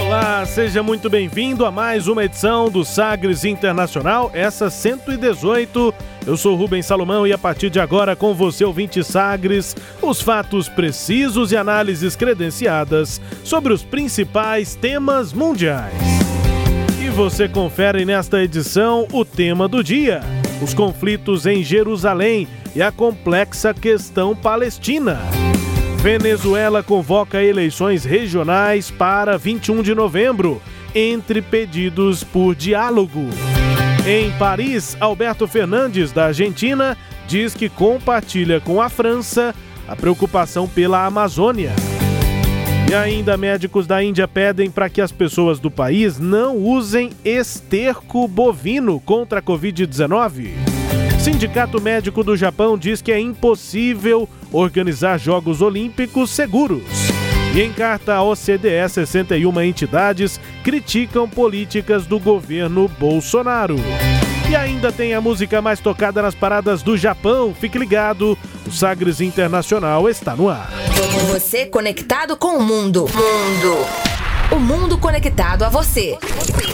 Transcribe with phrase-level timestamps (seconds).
[0.00, 5.94] Olá, seja muito bem-vindo a mais uma edição do Sagres Internacional, essa 118.
[6.26, 10.70] Eu sou Rubens Salomão e a partir de agora com você, ouvinte Sagres, os fatos
[10.70, 15.94] precisos e análises credenciadas sobre os principais temas mundiais.
[16.98, 20.22] E você confere nesta edição o tema do dia:
[20.62, 25.20] os conflitos em Jerusalém e a complexa questão palestina.
[26.02, 30.62] Venezuela convoca eleições regionais para 21 de novembro,
[30.94, 33.28] entre pedidos por diálogo.
[34.06, 36.96] Em Paris, Alberto Fernandes, da Argentina,
[37.28, 39.54] diz que compartilha com a França
[39.86, 41.72] a preocupação pela Amazônia.
[42.90, 48.26] E ainda médicos da Índia pedem para que as pessoas do país não usem esterco
[48.26, 50.69] bovino contra a Covid-19.
[51.20, 56.82] Sindicato Médico do Japão diz que é impossível organizar Jogos Olímpicos seguros.
[57.54, 63.76] E em carta à OCDE, 61 entidades criticam políticas do governo Bolsonaro.
[64.48, 67.54] E ainda tem a música mais tocada nas paradas do Japão.
[67.54, 70.70] Fique ligado, o Sagres Internacional está no ar.
[71.32, 73.00] Você conectado com o mundo.
[73.02, 73.76] Mundo.
[74.52, 76.16] O mundo conectado a você.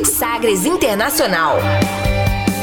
[0.05, 1.59] Sagres Internacional.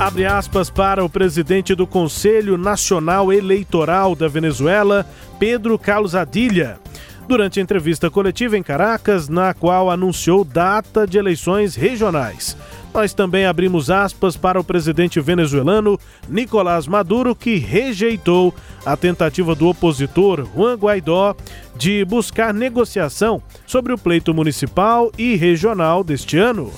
[0.00, 5.04] Abre aspas para o presidente do Conselho Nacional Eleitoral da Venezuela,
[5.40, 6.78] Pedro Carlos Adilha,
[7.26, 12.56] durante a entrevista coletiva em Caracas, na qual anunciou data de eleições regionais.
[12.94, 15.98] Nós também abrimos aspas para o presidente venezuelano
[16.28, 18.54] Nicolás Maduro, que rejeitou
[18.86, 21.34] a tentativa do opositor Juan Guaidó
[21.76, 26.72] de buscar negociação sobre o pleito municipal e regional deste ano.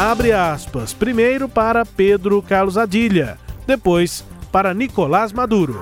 [0.00, 0.94] Abre aspas.
[0.94, 5.78] Primeiro para Pedro Carlos Adilha, depois para Nicolás Maduro.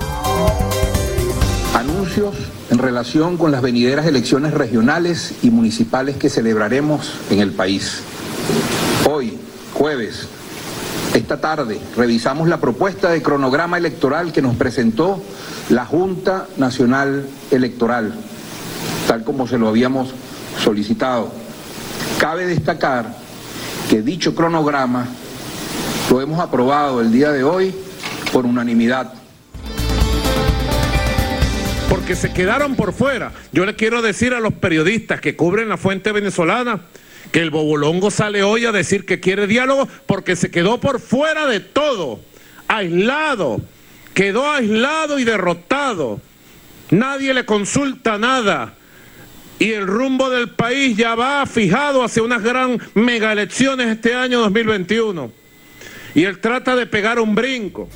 [1.72, 2.34] Anuncios
[2.68, 8.02] en relación con las venideras elecciones regionales y municipales que celebraremos en el país.
[9.08, 9.38] Hoy,
[9.74, 10.26] jueves,
[11.14, 15.22] esta tarde, revisamos la propuesta de cronograma electoral que nos presentó
[15.68, 18.14] la Junta Nacional Electoral,
[19.06, 20.12] tal como se lo habíamos
[20.58, 21.30] solicitado.
[22.18, 23.27] Cabe destacar
[23.88, 25.06] que dicho cronograma
[26.10, 27.74] lo hemos aprobado el día de hoy
[28.32, 29.14] por unanimidad.
[31.88, 33.32] Porque se quedaron por fuera.
[33.52, 36.80] Yo le quiero decir a los periodistas que cubren la fuente venezolana
[37.32, 41.46] que el Bobolongo sale hoy a decir que quiere diálogo porque se quedó por fuera
[41.46, 42.20] de todo,
[42.68, 43.60] aislado,
[44.14, 46.20] quedó aislado y derrotado.
[46.90, 48.74] Nadie le consulta nada
[49.58, 54.40] y el rumbo del país ya va fijado hacia unas gran mega elecciones este año
[54.40, 55.30] 2021.
[56.14, 57.88] E ele trata de pegar um brinco.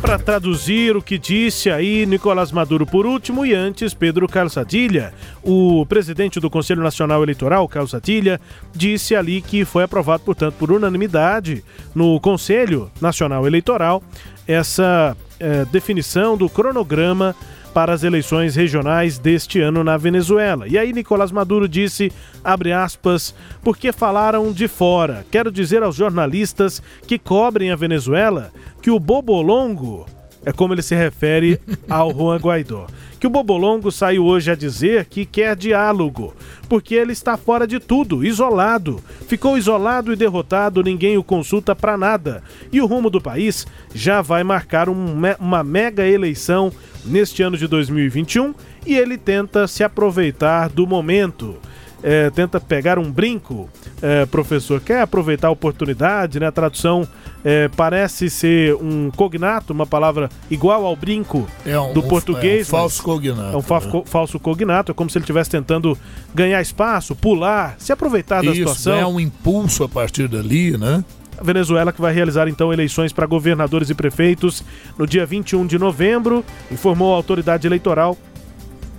[0.00, 5.12] Para traduzir o que disse aí Nicolás Maduro por último e antes Pedro Calçadilha,
[5.42, 8.40] o presidente do Conselho Nacional Eleitoral, Calçadilha,
[8.74, 11.62] disse ali que foi aprovado, portanto, por unanimidade
[11.94, 14.02] no Conselho Nacional Eleitoral
[14.48, 17.36] essa eh, definição do cronograma
[17.72, 20.66] para as eleições regionais deste ano na Venezuela.
[20.68, 22.12] E aí Nicolás Maduro disse,
[22.42, 25.24] abre aspas, porque falaram de fora.
[25.30, 28.52] Quero dizer aos jornalistas que cobrem a Venezuela
[28.82, 30.06] que o Bobolongo
[30.44, 32.86] É como ele se refere ao Juan Guaidó.
[33.18, 36.34] Que o Bobolongo saiu hoje a dizer que quer diálogo,
[36.66, 39.02] porque ele está fora de tudo, isolado.
[39.28, 42.42] Ficou isolado e derrotado, ninguém o consulta para nada.
[42.72, 46.72] E o rumo do país já vai marcar um, uma mega eleição
[47.04, 48.54] neste ano de 2021
[48.86, 51.56] e ele tenta se aproveitar do momento
[52.02, 53.68] é, tenta pegar um brinco,
[54.00, 56.46] é, professor, quer aproveitar a oportunidade, né?
[56.46, 57.06] A tradução
[57.44, 62.66] é, parece ser um cognato, uma palavra igual ao brinco é um, do português.
[62.72, 63.54] É um falso cognato.
[63.54, 64.02] É um fa né?
[64.06, 65.96] falso cognato, é como se ele estivesse tentando
[66.34, 68.94] ganhar espaço, pular, se aproveitar da Isso, situação.
[68.94, 71.04] É um impulso a partir dali, né?
[71.40, 74.62] A Venezuela que vai realizar então eleições para governadores e prefeitos
[74.98, 78.16] no dia 21 de novembro, informou a autoridade eleitoral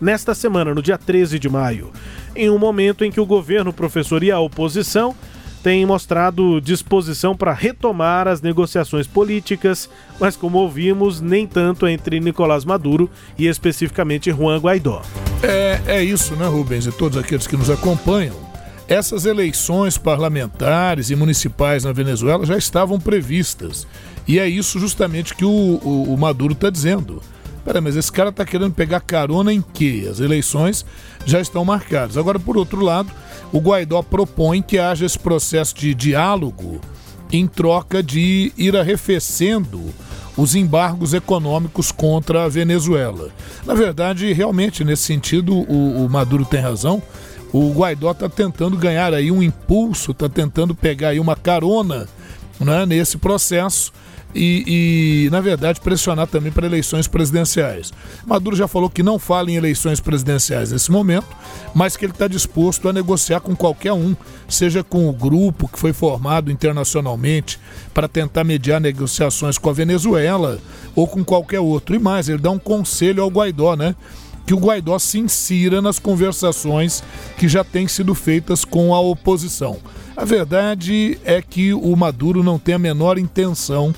[0.02, 1.92] nesta semana, no dia 13 de maio,
[2.36, 5.16] em um momento em que o governo, professor e a oposição
[5.62, 9.88] têm mostrado disposição para retomar as negociações políticas,
[10.20, 13.08] mas como ouvimos, nem tanto entre Nicolás Maduro
[13.38, 15.04] e especificamente Juan Guaidó.
[15.44, 18.51] É, é isso, né, Rubens, e todos aqueles que nos acompanham.
[18.92, 23.88] Essas eleições parlamentares e municipais na Venezuela já estavam previstas.
[24.28, 27.24] E é isso justamente que o, o, o Maduro está dizendo.
[27.64, 30.10] Peraí, mas esse cara tá querendo pegar carona em quê?
[30.12, 30.86] As eleições
[31.26, 32.18] já estão marcadas.
[32.18, 33.10] Agora, por outro lado,
[33.54, 36.82] o Guaidó propõe que haja esse processo de diálogo
[37.32, 39.82] em troca de ir arrefecendo
[40.36, 43.30] os embargos econômicos contra a Venezuela.
[43.66, 47.02] Na verdade, realmente, nesse sentido, o, o Maduro tem razão.
[47.54, 52.08] O Guaidó está tentando ganhar aí um impulso, está tentando pegar aí uma carona
[52.60, 53.92] né, nesse processo
[54.34, 57.92] e, e, na verdade, pressionar também para eleições presidenciais.
[58.26, 61.28] Maduro já falou que não fala em eleições presidenciais nesse momento,
[61.74, 64.16] mas que ele está disposto a negociar com qualquer um,
[64.48, 67.60] seja com o grupo que foi formado internacionalmente
[67.94, 70.60] para tentar mediar negociações com a Venezuela
[70.96, 71.96] ou com qualquer outro.
[71.96, 73.96] E mais, ele dá um conselho ao Guaidó, né?
[74.46, 77.04] Que o Guaidó se insira nas conversações
[77.38, 79.78] que já têm sido feitas com a oposição.
[80.16, 83.94] A verdade é que o Maduro não tem a menor intenção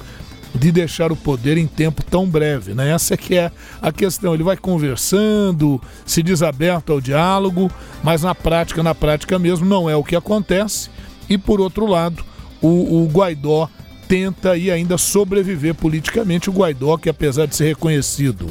[0.54, 2.74] de deixar o poder em tempo tão breve.
[2.74, 2.92] Né?
[2.92, 3.51] Essa é que é
[3.81, 4.34] a questão.
[4.34, 7.72] Ele vai conversando, se diz aberto ao diálogo,
[8.04, 10.90] mas na prática, na prática mesmo, não é o que acontece.
[11.28, 12.24] E por outro lado,
[12.62, 13.68] o, o Guaidó
[14.07, 16.50] tenta e ainda sobreviver politicamente.
[16.50, 18.48] O Guaidó, que apesar de ser reconhecido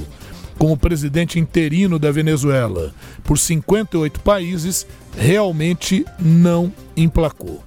[0.58, 2.92] como presidente interino da Venezuela
[3.24, 7.62] por 58 países, realmente não emplacou.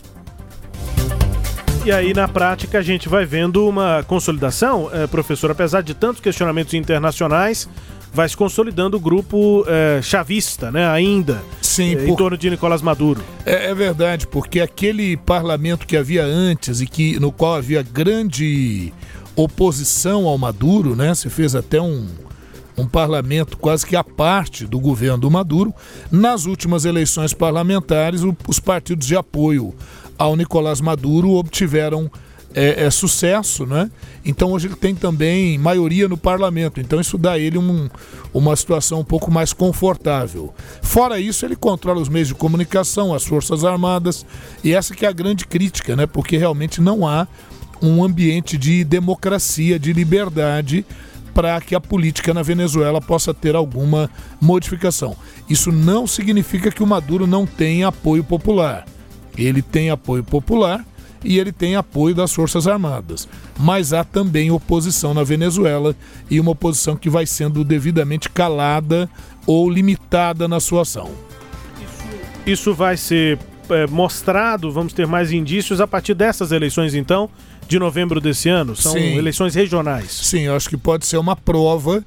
[1.86, 6.20] E aí, na prática, a gente vai vendo uma consolidação, é, professor, apesar de tantos
[6.20, 7.70] questionamentos internacionais,
[8.12, 12.08] vai se consolidando o grupo é, chavista, né, ainda, Sim, é, por...
[12.08, 13.22] em torno de Nicolás Maduro.
[13.46, 18.92] É, é, verdade, porque aquele parlamento que havia antes e que no qual havia grande
[19.36, 22.08] oposição ao Maduro, né, se fez até um,
[22.78, 25.74] um parlamento quase que à parte do governo do Maduro.
[26.12, 29.74] Nas últimas eleições parlamentares, os partidos de apoio
[30.18, 32.10] ao Nicolás Maduro obtiveram
[32.56, 33.92] é, é, sucesso, né?
[34.24, 37.90] Então hoje ele tem também maioria no parlamento, então isso dá ele um,
[38.34, 40.54] uma situação um pouco mais confortável.
[40.82, 44.26] Fora isso, ele controla os meios de comunicação, as forças armadas,
[44.64, 46.06] e essa que é a grande crítica, né?
[46.06, 47.28] Porque realmente não há
[47.82, 50.86] um ambiente de democracia, de liberdade
[51.36, 54.10] para que a política na Venezuela possa ter alguma
[54.42, 55.18] modificação.
[55.50, 58.86] Isso não significa que o Maduro não tenha apoio popular.
[59.38, 60.86] Ele tem apoio popular
[61.26, 63.28] e ele tem apoio das Forças Armadas.
[63.60, 65.94] Mas há também oposição na Venezuela
[66.32, 69.10] e uma oposição que vai sendo devidamente calada
[69.46, 71.12] ou limitada na sua ação.
[72.48, 73.38] Isso vai ser
[73.70, 77.30] é, mostrado, vamos ter mais indícios a partir dessas eleições, então,
[77.68, 78.76] de novembro desse ano?
[78.76, 79.18] São Sim.
[79.18, 80.12] eleições regionais.
[80.12, 82.04] Sim, eu acho que pode ser uma prova,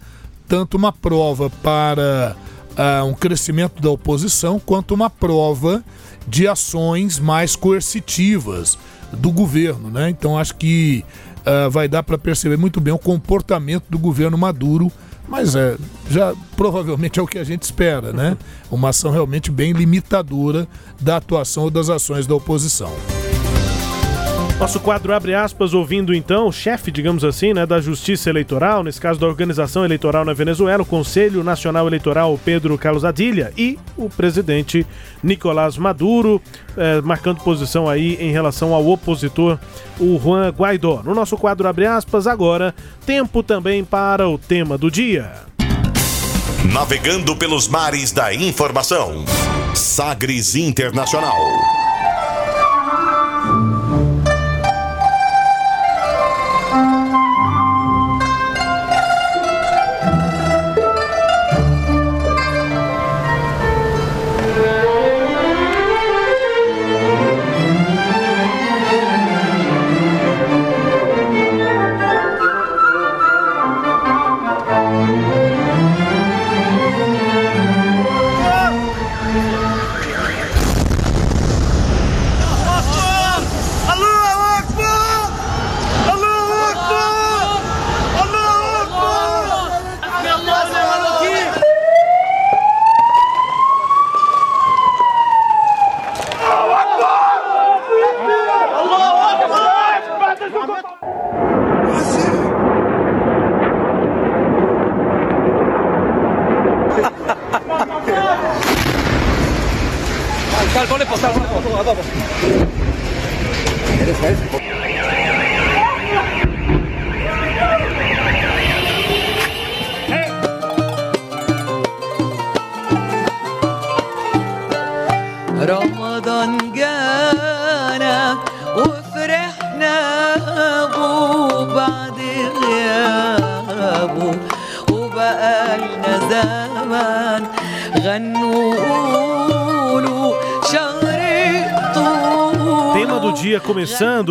[0.47, 2.37] tanto uma prova para
[2.79, 5.83] uh, um crescimento da oposição, quanto uma prova
[6.27, 8.79] de ações mais coercitivas
[9.13, 10.11] do governo, né?
[10.11, 11.05] Então acho que
[11.39, 14.93] uh, vai dar para perceber muito bem o comportamento do governo Maduro,
[15.27, 15.77] mas é
[16.11, 18.37] já provavelmente é o que a gente espera, né?
[18.71, 20.69] Uma ação realmente bem limitadora
[21.01, 22.93] da atuação ou das ações da oposição.
[24.59, 29.01] Nosso quadro abre aspas, ouvindo então o chefe, digamos assim, né, da Justiça Eleitoral, nesse
[29.01, 34.11] caso da Organização Eleitoral na Venezuela, o Conselho Nacional Eleitoral Pedro Carlos Adilha e o
[34.11, 34.85] presidente
[35.23, 36.43] Nicolás Maduro,
[36.77, 39.61] eh, marcando posição aí em relação ao opositor,
[39.99, 41.03] o Juan Guaidó.
[41.05, 42.75] No nosso quadro abre aspas, agora,
[43.07, 45.31] tempo também para o tema do dia.
[46.73, 49.25] Navegando pelos mares da informação.
[49.73, 51.78] Sagres Internacional.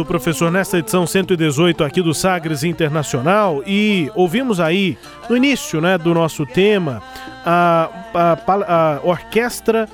[0.07, 4.97] Professor, nesta edição 118 aqui do Sagres Internacional e ouvimos aí
[5.29, 7.03] no início, né, do nosso tema
[7.45, 9.87] a, a, a orquestra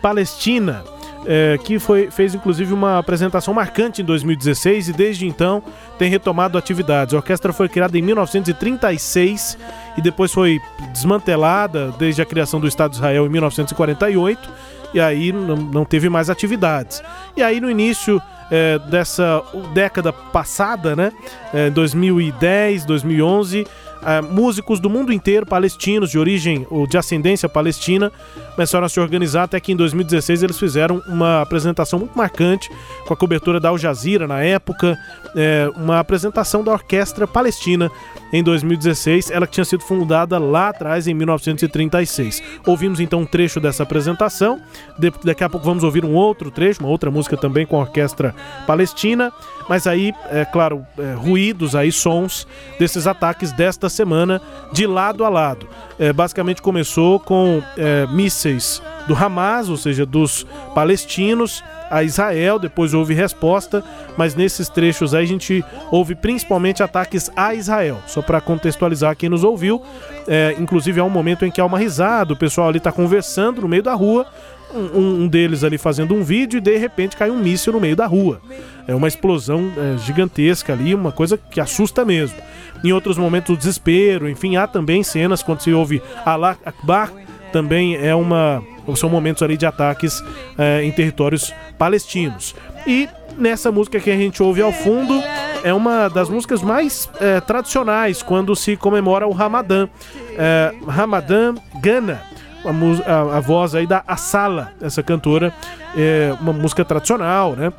[0.00, 0.84] palestina
[1.26, 5.62] é, que foi, fez inclusive uma apresentação marcante em 2016 e desde então
[5.98, 7.12] tem retomado atividades.
[7.12, 9.58] A orquestra foi criada em 1936
[9.96, 10.60] e depois foi
[10.92, 14.48] desmantelada desde a criação do Estado de Israel em 1948
[14.92, 17.02] e aí não, não teve mais atividades.
[17.36, 19.42] E aí no início é, dessa
[19.74, 21.12] década passada, né,
[21.52, 23.66] é, 2010, 2011
[24.02, 28.12] uh, músicos do mundo inteiro, palestinos, de origem ou de ascendência palestina,
[28.54, 32.70] começaram a se organizar até que em 2016 eles fizeram uma apresentação muito marcante
[33.06, 34.98] com a cobertura da Al Jazeera na época,
[35.36, 37.90] é, uma apresentação da Orquestra Palestina
[38.32, 42.42] em 2016, ela que tinha sido fundada lá atrás em 1936.
[42.66, 44.60] Ouvimos então um trecho dessa apresentação,
[44.98, 47.80] de, daqui a pouco vamos ouvir um outro trecho, uma outra música também com a
[47.80, 48.34] Orquestra
[48.66, 49.32] Palestina,
[49.68, 52.46] mas aí, é claro, é, ruídos aí, sons
[52.78, 54.40] desses ataques desta semana
[54.72, 55.68] de lado a lado.
[55.98, 62.92] É, basicamente começou com é, mísseis do Hamas, ou seja, dos palestinos, a Israel, depois
[62.92, 63.82] houve resposta,
[64.16, 67.98] mas nesses trechos aí a gente ouve principalmente ataques a Israel.
[68.06, 69.82] Só para contextualizar quem nos ouviu,
[70.26, 73.62] é, inclusive há um momento em que há uma risada, o pessoal ali está conversando
[73.62, 74.26] no meio da rua,
[74.74, 77.96] um, um, deles ali fazendo um vídeo e de repente cai um míssil no meio
[77.96, 78.40] da rua.
[78.86, 82.36] É uma explosão é, gigantesca ali, uma coisa que assusta mesmo.
[82.84, 87.12] Em outros momentos, o desespero, enfim, há também cenas quando se ouve Allah Akbar,
[87.52, 88.62] também é uma
[88.96, 90.22] são momentos ali de ataques
[90.56, 92.54] é, em territórios palestinos.
[92.86, 95.22] E nessa música que a gente ouve ao fundo
[95.62, 99.88] é uma das músicas mais é, tradicionais quando se comemora o Ramadã.
[100.36, 102.22] É, Ramadã Gana.
[102.64, 105.54] A, a, a, voz aí da Asala, essa cantora,
[105.96, 107.72] é uma música tradicional, né?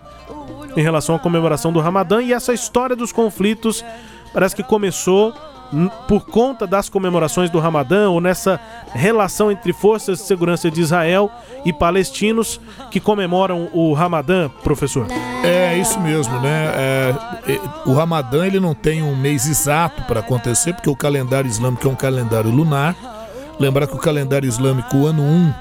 [0.76, 3.84] Em relação à comemoração do Ramadã e essa história dos conflitos
[4.34, 5.34] parece que começou
[6.08, 8.60] por conta das comemorações do Ramadã ou nessa
[8.92, 11.32] relação entre forças de segurança de Israel
[11.64, 12.60] e palestinos
[12.90, 15.06] que comemoram o Ramadã, professor?
[15.44, 16.72] É isso mesmo, né?
[16.76, 17.16] É,
[17.48, 21.88] é, o Ramadã ele não tem um mês exato para acontecer porque o calendário islâmico
[21.88, 22.96] é um calendário lunar.
[23.60, 25.54] Lembrar que o calendário islâmico, o ano 1,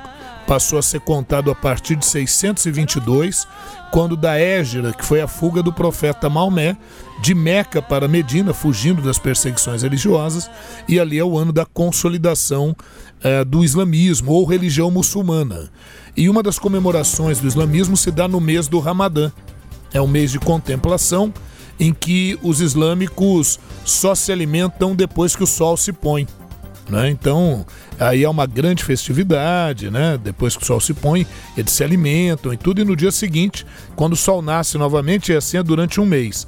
[0.46, 3.46] passou a ser contado a partir de 622,
[3.90, 6.76] quando da Égira, que foi a fuga do profeta Maomé,
[7.20, 10.48] de Meca para Medina, fugindo das perseguições religiosas,
[10.88, 12.74] e ali é o ano da consolidação
[13.22, 15.70] é, do islamismo ou religião muçulmana.
[16.16, 19.30] E uma das comemorações do islamismo se dá no mês do Ramadã.
[19.92, 21.32] É um mês de contemplação
[21.78, 26.26] em que os islâmicos só se alimentam depois que o sol se põe.
[26.88, 27.10] Né?
[27.10, 27.66] Então,
[28.00, 30.18] aí é uma grande festividade, né?
[30.22, 31.26] Depois que o sol se põe,
[31.56, 35.36] eles se alimentam e tudo, e no dia seguinte, quando o sol nasce novamente, é
[35.36, 36.46] assim é durante um mês.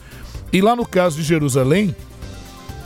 [0.51, 1.95] E lá no caso de Jerusalém,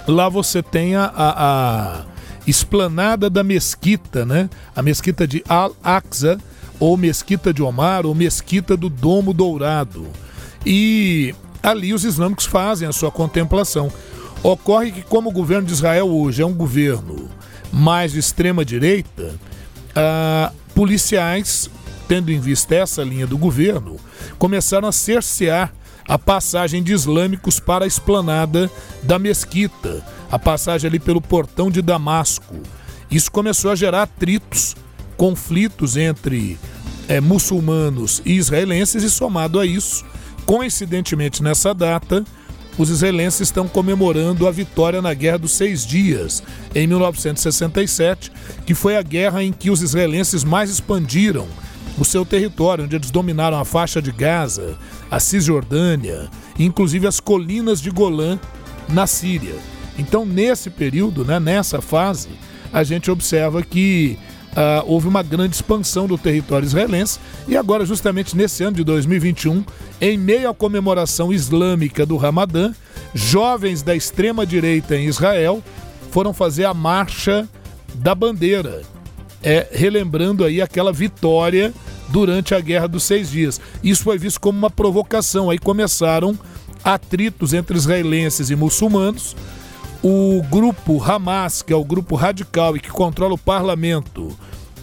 [0.07, 2.05] lá você tem a, a, a
[2.47, 4.51] esplanada da mesquita, né?
[4.75, 6.39] A mesquita de Al-Aqsa,
[6.81, 10.09] ou mesquita de Omar, ou mesquita do Domo Dourado.
[10.67, 13.91] E ali os islâmicos fazem a sua contemplação.
[14.45, 17.31] Ocorre que, como o governo de Israel hoje é um governo
[17.73, 19.35] mais de extrema direita,
[19.97, 21.71] ah, policiais,
[22.07, 23.97] tendo em vista essa linha do governo,
[24.39, 25.73] começaram a cercear
[26.07, 28.71] a passagem de islâmicos para a esplanada
[29.03, 32.55] da mesquita, a passagem ali pelo portão de Damasco.
[33.11, 34.77] Isso começou a gerar atritos,
[35.17, 36.59] conflitos entre
[37.09, 40.05] é, muçulmanos e israelenses, e somado a isso,
[40.45, 42.27] coincidentemente nessa data,
[42.77, 46.43] os israelenses estão comemorando a vitória na Guerra dos Seis Dias,
[46.75, 48.33] em 1967,
[48.67, 51.47] que foi a guerra em que os israelenses mais expandiram
[51.97, 54.77] o seu território, onde eles dominaram a faixa de Gaza,
[55.11, 56.29] a Cisjordânia,
[56.59, 58.39] inclusive as colinas de Golã
[58.89, 59.55] na Síria.
[59.97, 62.31] Então, nesse período, né, nessa fase,
[62.73, 64.19] a gente observa que
[64.55, 69.65] uh, houve uma grande expansão do território israelense e agora, justamente nesse ano de 2021,
[70.01, 72.73] em meio à comemoração islâmica do Ramadã,
[73.15, 75.63] jovens da extrema-direita em Israel
[76.11, 77.49] foram fazer a marcha
[77.95, 78.83] da bandeira,
[79.43, 81.73] é, relembrando aí aquela vitória
[82.09, 83.61] durante a Guerra dos Seis Dias.
[83.83, 85.51] Isso foi visto como uma provocação.
[85.51, 86.39] Aí começaram
[86.85, 89.35] atritos entre israelenses e muçulmanos.
[90.07, 94.37] O grupo Hamas, que é o grupo radical e que controla o parlamento,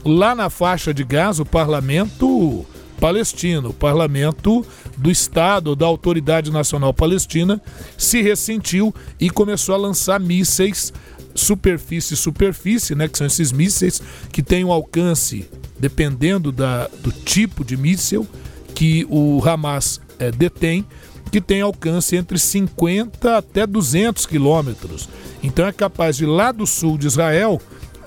[0.04, 2.66] lá na faixa de Gaza, o parlamento
[3.00, 4.66] palestino, o parlamento
[4.98, 7.62] do Estado, da Autoridade Nacional Palestina,
[7.96, 10.92] se ressentiu e começou a lançar mísseis
[11.36, 14.02] superfície-superfície, né, que são esses mísseis
[14.32, 15.48] que têm um alcance,
[15.78, 18.28] dependendo da, do tipo de míssil
[18.74, 20.84] que o Hamas é, detém,
[21.32, 25.08] que tem alcance entre 50 até 200 quilômetros.
[25.42, 27.60] Então é capaz de lá do sul de Israel,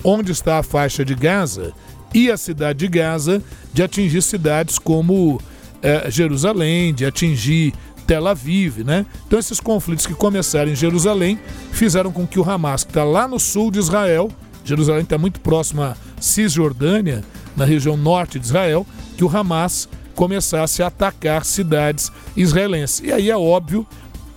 [0.03, 1.73] onde está a faixa de Gaza,
[2.13, 3.41] e a cidade de Gaza,
[3.73, 5.41] de atingir cidades como
[5.81, 7.73] é, Jerusalém, de atingir
[8.07, 9.05] Tel Aviv, né?
[9.27, 11.39] Então esses conflitos que começaram em Jerusalém
[11.71, 14.29] fizeram com que o Hamas, que está lá no sul de Israel,
[14.63, 17.23] Jerusalém está muito próximo à Cisjordânia,
[17.57, 18.85] na região norte de Israel,
[19.17, 23.01] que o Hamas começasse a atacar cidades israelenses.
[23.01, 23.85] E aí é óbvio,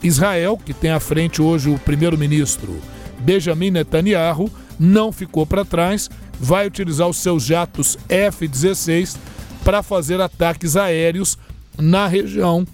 [0.03, 2.81] Israel, que tem à frente hoje o primeiro-ministro
[3.21, 6.09] Benjamin Netanyahu, não ficou para trás,
[6.39, 9.17] vai utilizar os seus jatos F-16
[9.65, 11.37] para fazer ataques aéreos
[11.77, 12.65] na região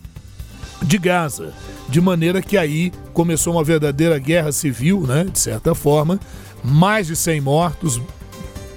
[0.83, 1.53] de Gaza.
[1.89, 6.21] De maneira que aí começou uma verdadeira guerra civil, né, de certa forma,
[6.63, 8.01] mais de 100 mortos,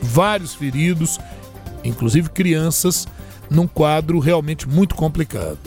[0.01, 1.19] vários feridos,
[1.83, 3.07] inclusive crianças,
[3.49, 5.57] num quadro realmente muito complicado.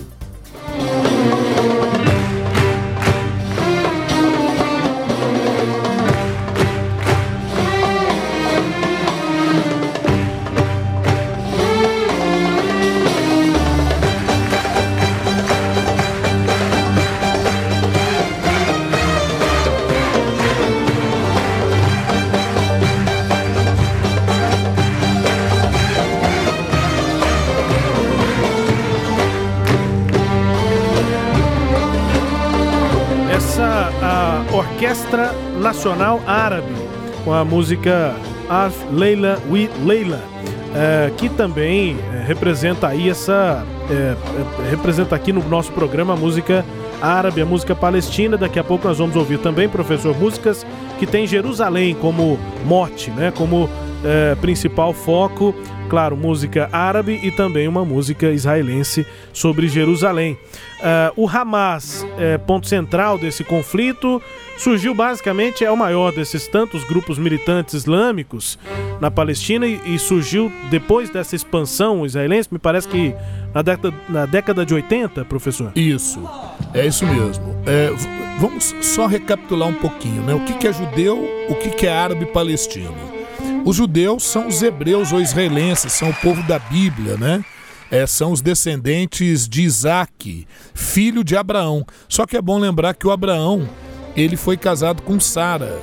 [36.26, 36.74] Árabe
[37.24, 38.14] com a música
[38.48, 40.20] Af Leila We Leila,
[40.74, 44.16] é, que também é, representa aí essa é,
[44.70, 46.64] representa aqui no nosso programa a música
[47.00, 48.36] árabe, a música palestina.
[48.36, 50.66] Daqui a pouco nós vamos ouvir também, professor, músicas
[50.98, 53.32] que tem Jerusalém como mote, né?
[53.34, 53.68] Como
[54.40, 55.54] principal foco,
[55.90, 60.38] claro, música árabe e também uma música israelense sobre Jerusalém.
[60.80, 64.22] É, o Hamas, é, ponto central desse conflito,
[64.56, 68.56] surgiu basicamente, é o maior desses tantos grupos militantes islâmicos
[69.00, 73.12] na Palestina e, e surgiu depois dessa expansão israelense, me parece que
[73.52, 75.72] na década, na década de 80, professor?
[75.74, 76.22] Isso,
[76.72, 77.56] é isso mesmo.
[77.66, 77.90] É,
[78.38, 80.34] vamos só recapitular um pouquinho, né?
[80.34, 83.19] O que, que é judeu, o que, que é árabe palestino.
[83.64, 87.44] Os judeus são os hebreus ou israelenses, são o povo da Bíblia, né?
[87.90, 91.84] É, são os descendentes de Isaac, filho de Abraão.
[92.08, 93.68] Só que é bom lembrar que o Abraão,
[94.16, 95.82] ele foi casado com Sara,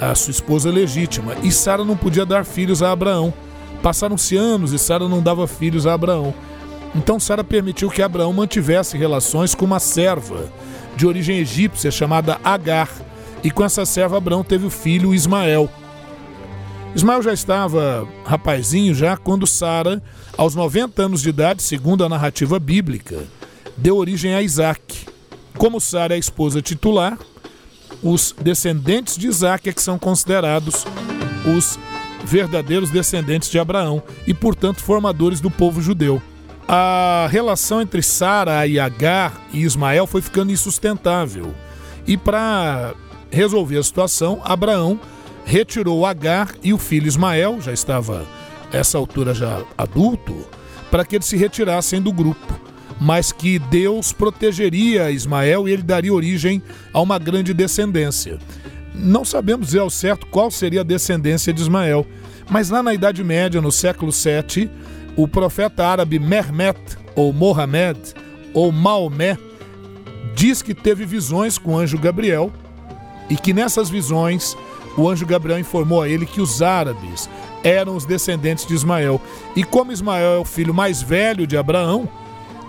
[0.00, 3.32] a sua esposa legítima, e Sara não podia dar filhos a Abraão.
[3.82, 6.32] Passaram-se anos e Sara não dava filhos a Abraão.
[6.94, 10.48] Então Sara permitiu que Abraão mantivesse relações com uma serva
[10.96, 12.88] de origem egípcia chamada Agar.
[13.42, 15.68] E com essa serva Abraão teve o filho Ismael.
[16.94, 20.02] Ismael já estava rapazinho já quando Sara,
[20.36, 23.24] aos 90 anos de idade, segundo a narrativa bíblica,
[23.76, 25.06] deu origem a Isaac.
[25.56, 27.18] Como Sara é a esposa titular,
[28.02, 30.84] os descendentes de Isaac é que são considerados
[31.56, 31.78] os
[32.24, 36.20] verdadeiros descendentes de Abraão e, portanto, formadores do povo judeu.
[36.68, 41.54] A relação entre Sara e Agar e Ismael foi ficando insustentável.
[42.06, 42.94] E para
[43.30, 45.00] resolver a situação, Abraão
[45.44, 48.26] retirou Agar e o filho Ismael, já estava
[48.72, 50.46] essa altura já adulto,
[50.90, 52.60] para que eles se retirassem do grupo,
[53.00, 58.38] mas que Deus protegeria Ismael e ele daria origem a uma grande descendência.
[58.94, 62.06] Não sabemos dizer ao certo qual seria a descendência de Ismael,
[62.50, 64.70] mas lá na Idade Média, no século VII,
[65.16, 66.78] o profeta árabe Mehmet,
[67.14, 67.98] ou Mohamed,
[68.54, 69.38] ou Maomé,
[70.34, 72.52] diz que teve visões com o anjo Gabriel
[73.28, 74.56] e que nessas visões
[74.96, 77.28] o anjo Gabriel informou a ele que os árabes
[77.64, 79.20] eram os descendentes de Ismael.
[79.56, 82.08] E como Ismael é o filho mais velho de Abraão,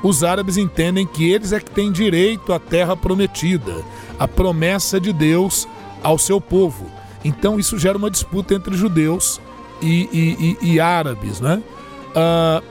[0.03, 3.73] os árabes entendem que eles é que têm direito à terra prometida,
[4.19, 5.67] a promessa de Deus
[6.03, 6.85] ao seu povo.
[7.23, 9.39] Então isso gera uma disputa entre judeus
[9.81, 11.63] e, e- e- e árabes, né?
[12.13, 12.61] Ah,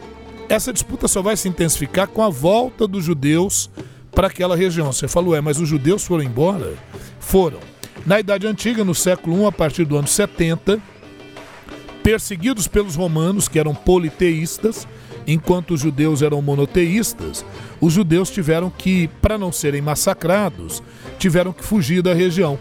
[0.48, 3.70] essa disputa só vai se intensificar com a volta dos judeus
[4.14, 4.92] para aquela região.
[4.92, 6.74] Você falou, é, mas os judeus foram embora?
[7.18, 7.58] Foram.
[8.04, 10.80] Na Idade Antiga, no século I, a partir do ano 70,
[12.02, 14.88] perseguidos pelos romanos, que eram politeístas,
[15.24, 17.44] enquanto os judeus eram monoteístas,
[17.80, 20.82] os judeus tiveram que, para não serem massacrados,
[21.16, 22.58] tiveram que fugir da região.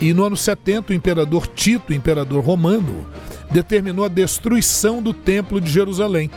[0.00, 3.04] E no ano 70, o imperador Tito, imperador romano,
[3.50, 6.30] determinou a destruição do Templo de Jerusalém.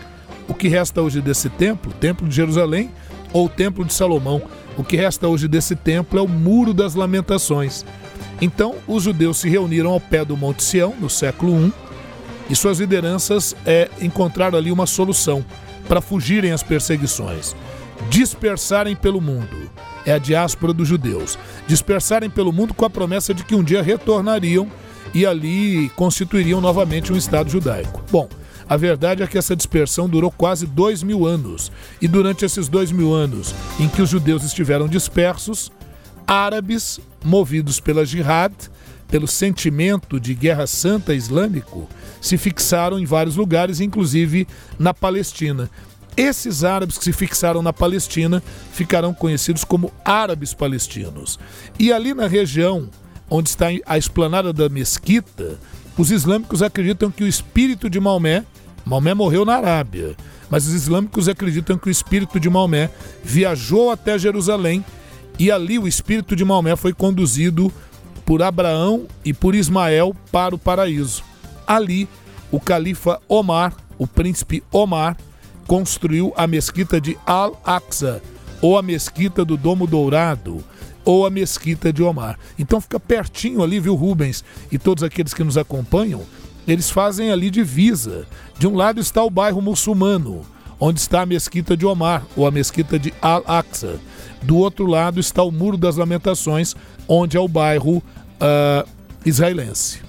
[0.48, 2.90] O que resta hoje desse templo, Templo de Jerusalém
[3.32, 4.42] ou Templo de Salomão,
[4.76, 7.86] o que resta hoje desse templo é o Muro das Lamentações.
[8.42, 11.74] Então, os judeus se reuniram ao pé do Monte Sião, no século I,
[12.50, 15.46] e suas lideranças é, encontraram ali uma solução
[15.88, 17.56] para fugirem às perseguições.
[18.10, 19.70] Dispersarem pelo mundo.
[20.06, 21.38] É a diáspora dos judeus.
[21.68, 24.68] Dispersarem pelo mundo com a promessa de que um dia retornariam
[25.14, 28.02] e ali constituiriam novamente um Estado judaico.
[28.10, 28.30] Bom,
[28.68, 31.72] a verdade é que essa dispersão durou quase dois mil anos.
[32.02, 35.72] E durante esses dois mil anos em que os judeus estiveram dispersos,
[36.30, 38.54] árabes, movidos pela jihad,
[39.10, 41.90] pelo sentimento de guerra santa islâmico,
[42.22, 45.68] se fixaram em vários lugares, inclusive na Palestina.
[46.16, 51.40] Esses árabes que se fixaram na Palestina ficarão conhecidos como árabes palestinos.
[51.80, 52.88] E ali na região
[53.28, 55.58] onde está a esplanada da mesquita,
[55.98, 58.46] os islâmicos acreditam que o espírito de Maomé,
[58.86, 60.16] Maomé morreu na Arábia,
[60.48, 62.92] mas os islâmicos acreditam que o espírito de Maomé
[63.24, 64.86] viajou até Jerusalém
[65.40, 67.72] e ali o espírito de Maomé foi conduzido
[68.26, 71.24] por Abraão e por Ismael para o paraíso.
[71.66, 72.10] Ali,
[72.52, 75.16] o califa Omar, o príncipe Omar,
[75.66, 78.22] construiu a mesquita de Al-Aqsa,
[78.62, 80.64] ou a mesquita do Domo Dourado,
[81.06, 82.38] ou a mesquita de Omar.
[82.58, 84.44] Então fica pertinho ali, viu, Rubens?
[84.70, 86.22] E todos aqueles que nos acompanham,
[86.68, 88.28] eles fazem ali divisa.
[88.58, 90.42] De um lado está o bairro muçulmano,
[90.80, 94.00] onde está a mesquita de Omar, ou a mesquita de Al-Aqsa.
[94.42, 96.76] Do outro lado está o Muro das Lamentações,
[97.08, 98.88] onde é o bairro uh,
[99.26, 100.02] israelense.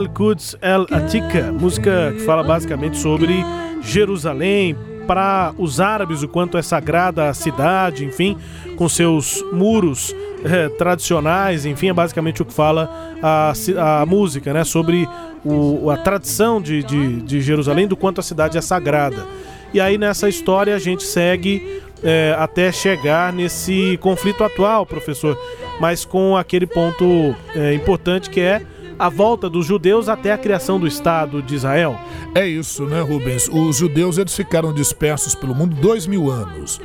[0.00, 3.44] Al-Quds El Atika, música que fala basicamente sobre
[3.82, 4.74] Jerusalém,
[5.06, 8.38] para os árabes o quanto é sagrada a cidade, enfim,
[8.76, 12.88] com seus muros eh, tradicionais, enfim, é basicamente o que fala
[13.22, 13.52] a,
[14.00, 15.06] a música, né, sobre
[15.44, 19.26] o, a tradição de, de, de Jerusalém, do quanto a cidade é sagrada.
[19.74, 25.38] E aí nessa história a gente segue é, até chegar nesse conflito atual, professor,
[25.78, 28.62] mas com aquele ponto é, importante que é
[29.00, 31.98] a volta dos judeus até a criação do Estado de Israel.
[32.34, 33.48] É isso, né, Rubens?
[33.50, 36.78] Os judeus eles ficaram dispersos pelo mundo dois mil anos.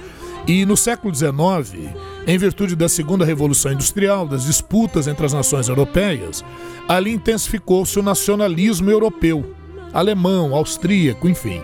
[0.48, 1.94] E no século XIX,
[2.26, 6.42] em virtude da segunda revolução industrial, das disputas entre as nações europeias,
[6.88, 9.54] ali intensificou-se o nacionalismo europeu,
[9.92, 11.62] alemão, austríaco, enfim.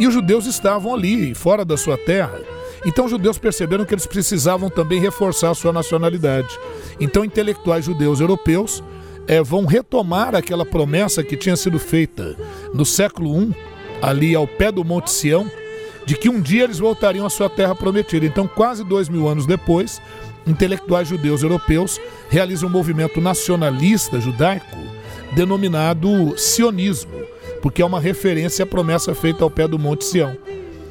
[0.00, 2.40] E os judeus estavam ali, fora da sua terra.
[2.84, 6.58] Então os judeus perceberam que eles precisavam também reforçar a sua nacionalidade.
[6.98, 8.82] Então intelectuais judeus europeus
[9.26, 12.36] eh, vão retomar aquela promessa que tinha sido feita
[12.74, 13.54] no século I,
[14.00, 15.50] ali ao pé do Monte Sião,
[16.04, 18.26] de que um dia eles voltariam à sua terra prometida.
[18.26, 20.00] Então, quase dois mil anos depois,
[20.46, 24.76] intelectuais judeus europeus realizam um movimento nacionalista judaico
[25.34, 27.12] denominado sionismo,
[27.62, 30.36] porque é uma referência à promessa feita ao pé do Monte Sião.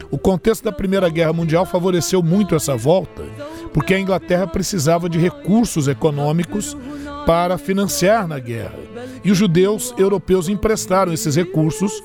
[0.10, 3.24] O contexto da Primeira Guerra Mundial favoreceu muito essa volta,
[3.72, 6.76] porque a Inglaterra precisava de recursos econômicos
[7.26, 8.76] para financiar na guerra.
[9.24, 12.04] E os judeus europeus emprestaram esses recursos,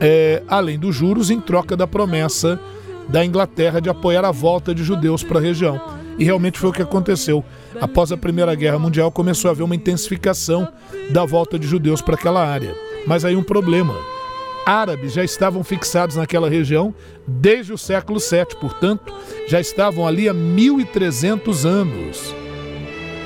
[0.00, 2.60] eh, além dos juros, em troca da promessa
[3.08, 5.80] da Inglaterra de apoiar a volta de judeus para a região.
[6.18, 7.44] E realmente foi o que aconteceu.
[7.80, 10.68] Após a Primeira Guerra Mundial, começou a haver uma intensificação
[11.10, 12.74] da volta de judeus para aquela área.
[13.06, 13.94] Mas aí um problema.
[14.64, 16.94] Árabes já estavam fixados naquela região
[17.26, 19.12] desde o século VII, portanto,
[19.46, 22.34] já estavam ali há 1300 anos.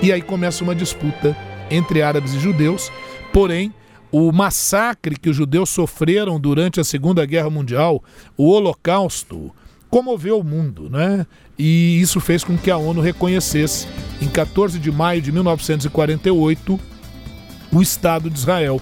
[0.01, 1.37] E aí começa uma disputa
[1.71, 2.91] entre árabes e judeus,
[3.33, 3.75] porém,
[4.11, 8.03] o massacre que os judeus sofreram durante a Segunda Guerra Mundial,
[8.37, 9.53] o Holocausto,
[9.91, 11.27] comoveu o mundo, né?
[11.59, 13.87] E isso fez com que a ONU reconhecesse,
[14.23, 16.81] em 14 de maio de 1948,
[17.73, 18.81] o Estado de Israel,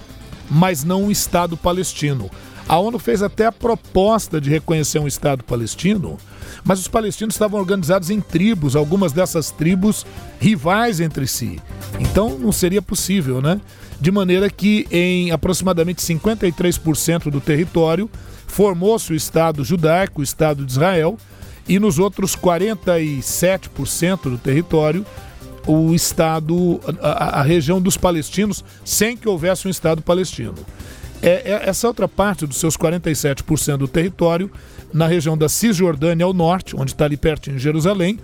[0.49, 2.29] mas não o Estado palestino.
[2.67, 6.17] A ONU fez até a proposta de reconhecer um Estado palestino,
[6.63, 10.05] mas os palestinos estavam organizados em tribos, algumas dessas tribos
[10.39, 11.59] rivais entre si.
[11.99, 13.59] Então não seria possível, né?
[13.99, 18.09] De maneira que em aproximadamente 53% do território
[18.45, 21.17] formou-se o Estado judaico, o Estado de Israel,
[21.67, 25.05] e nos outros 47% do território
[25.67, 30.55] o Estado, a, a, região dos palestinos, sem que houvesse um Estado palestino.
[31.21, 34.51] É, é, essa outra parte dos seus 47% do território,
[34.93, 38.19] na região da Cisjordânia ao norte, onde está ali pertinho de Jerusalém,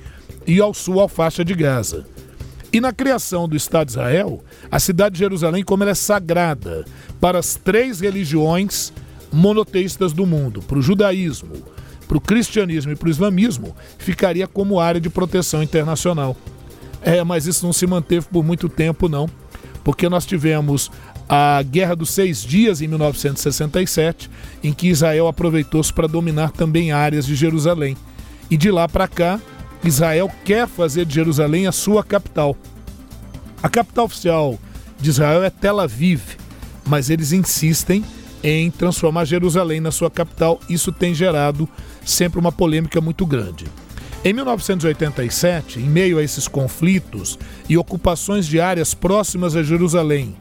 [0.46, 2.06] e ao sul, a faixa de Gaza.
[2.72, 6.86] E na criação do Estado de Israel, a cidade de Jerusalém, como ela é sagrada
[7.22, 8.92] para as três religiões
[9.32, 11.54] monoteístas do mundo, para o judaísmo,
[12.08, 16.36] para o cristianismo e para o islamismo, ficaria como área de proteção internacional.
[17.02, 19.30] É, mas isso não se manteve por muito tempo, não,
[19.84, 20.90] porque nós tivemos
[21.28, 24.30] a Guerra dos Seis Dias em 1967,
[24.64, 27.98] em que Israel aproveitou-se para dominar também áreas de Jerusalém.
[28.50, 29.40] E de lá para cá,
[29.84, 32.56] Israel quer fazer de Jerusalém a sua capital.
[33.62, 34.60] A capital oficial
[35.00, 36.22] de Israel é Tel Aviv,
[36.86, 38.04] mas eles insistem
[38.44, 40.60] em transformar Jerusalém na sua capital.
[40.70, 41.68] Isso tem gerado
[42.06, 43.66] sempre uma polêmica muito grande.
[44.26, 50.36] Em 1987, em meio a esses conflitos e ocupações de áreas próximas a Jerusalém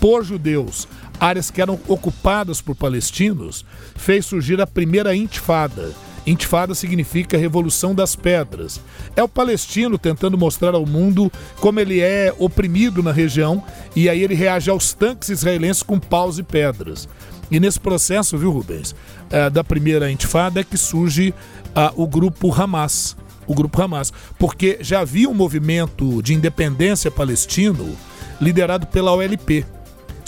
[0.00, 0.88] por judeus,
[1.20, 3.64] áreas que eram ocupadas por palestinos,
[3.96, 5.92] fez surgir a primeira intifada,
[6.30, 8.80] Intifada significa Revolução das Pedras.
[9.16, 13.64] É o palestino tentando mostrar ao mundo como ele é oprimido na região
[13.96, 17.08] e aí ele reage aos tanques israelenses com paus e pedras.
[17.50, 18.94] E nesse processo, viu, Rubens,
[19.30, 21.32] é, da primeira intifada é que surge
[21.74, 23.16] ah, o grupo Hamas.
[23.46, 24.12] O grupo Hamas.
[24.38, 27.96] Porque já havia um movimento de independência palestino
[28.38, 29.64] liderado pela OLP.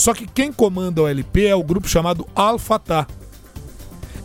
[0.00, 3.06] Só que quem comanda a OLP é o grupo chamado Al-Fatah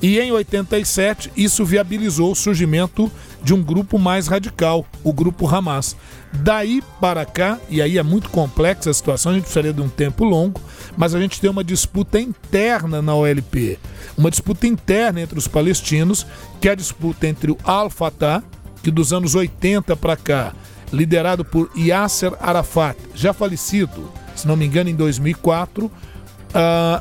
[0.02, 3.12] e em 87, isso viabilizou o surgimento
[3.44, 5.98] de um grupo mais radical, o grupo Hamas.
[6.32, 9.90] Daí para cá, e aí é muito complexa a situação, a gente precisaria de um
[9.90, 10.62] tempo longo,
[10.96, 13.78] mas a gente tem uma disputa interna na OLP.
[14.18, 16.26] Uma disputa interna entre os palestinos,
[16.62, 18.42] que é a disputa entre o Al-Fatah,
[18.82, 20.54] que dos anos 80 para cá,
[20.94, 25.92] liderado por Yasser Arafat, já falecido, se não me engano, em 2004 uh,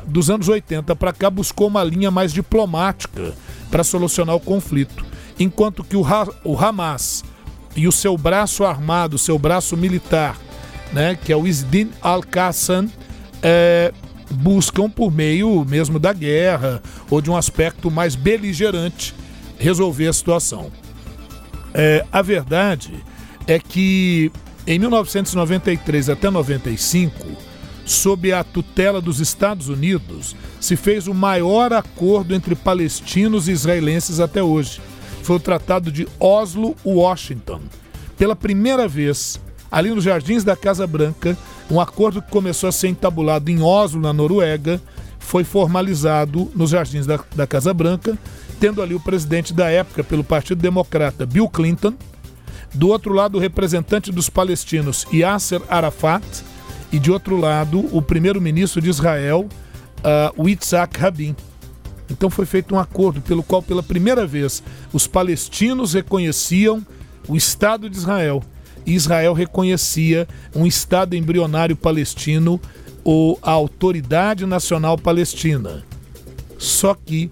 [0.07, 3.33] dos anos 80 para cá, buscou uma linha mais diplomática
[3.69, 5.05] para solucionar o conflito,
[5.39, 7.23] enquanto que o, ha o Hamas
[7.75, 10.37] e o seu braço armado, seu braço militar,
[10.93, 12.89] né, que é o Isdin al-Qassam,
[13.43, 13.93] é,
[14.31, 19.13] buscam por meio mesmo da guerra ou de um aspecto mais beligerante
[19.59, 20.71] resolver a situação.
[21.73, 23.03] É, a verdade
[23.47, 24.31] é que
[24.67, 32.33] em 1993 até 95 sob a tutela dos Estados Unidos, se fez o maior acordo
[32.33, 34.81] entre palestinos e israelenses até hoje.
[35.21, 37.61] Foi o Tratado de Oslo-Washington.
[38.17, 39.39] Pela primeira vez,
[39.71, 41.37] ali nos jardins da Casa Branca,
[41.69, 44.81] um acordo que começou a ser entabulado em Oslo, na Noruega,
[45.19, 48.17] foi formalizado nos jardins da, da Casa Branca,
[48.59, 51.93] tendo ali o presidente da época, pelo Partido Democrata, Bill Clinton,
[52.75, 56.23] do outro lado, o representante dos palestinos, Yasser Arafat,
[56.91, 59.47] e de outro lado o primeiro-ministro de Israel,
[59.99, 61.35] uh, o Yitzhak Rabin.
[62.09, 64.61] Então foi feito um acordo pelo qual, pela primeira vez,
[64.93, 66.85] os palestinos reconheciam
[67.27, 68.43] o Estado de Israel
[68.85, 72.61] e Israel reconhecia um Estado embrionário palestino
[73.03, 75.83] ou a Autoridade Nacional Palestina.
[76.57, 77.29] Só que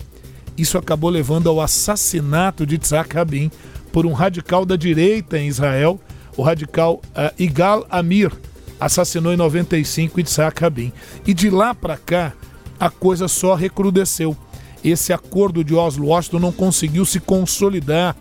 [0.57, 3.51] isso acabou levando ao assassinato de Yitzhak Rabin
[3.93, 6.01] por um radical da direita em Israel,
[6.35, 8.31] o radical uh, Igal Amir,
[8.79, 10.91] assassinou em 95 Itzhak Rabin.
[11.25, 12.33] E de lá para cá,
[12.79, 14.35] a coisa só recrudesceu.
[14.83, 18.17] Esse acordo de Oslo-Washington não conseguiu se consolidar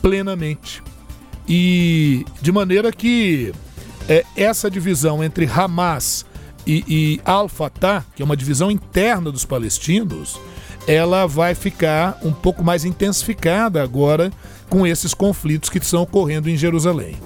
[0.00, 0.80] plenamente.
[1.46, 3.52] E de maneira que
[4.08, 6.24] é, essa divisão entre Hamas
[6.64, 10.40] e, e Al-Fatah, que é uma divisão interna dos palestinos,
[10.86, 14.30] ela vai ficar um pouco mais intensificada agora
[14.68, 17.16] com esses conflitos que estão ocorrendo em Jerusalém.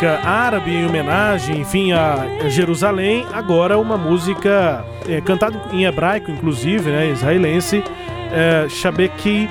[0.00, 3.26] Música árabe em homenagem, enfim, a Jerusalém.
[3.34, 7.84] Agora uma música é, cantada em hebraico, inclusive, né, israelense,
[8.32, 9.46] é, Shabeki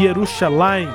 [0.00, 0.88] Yerushalayim.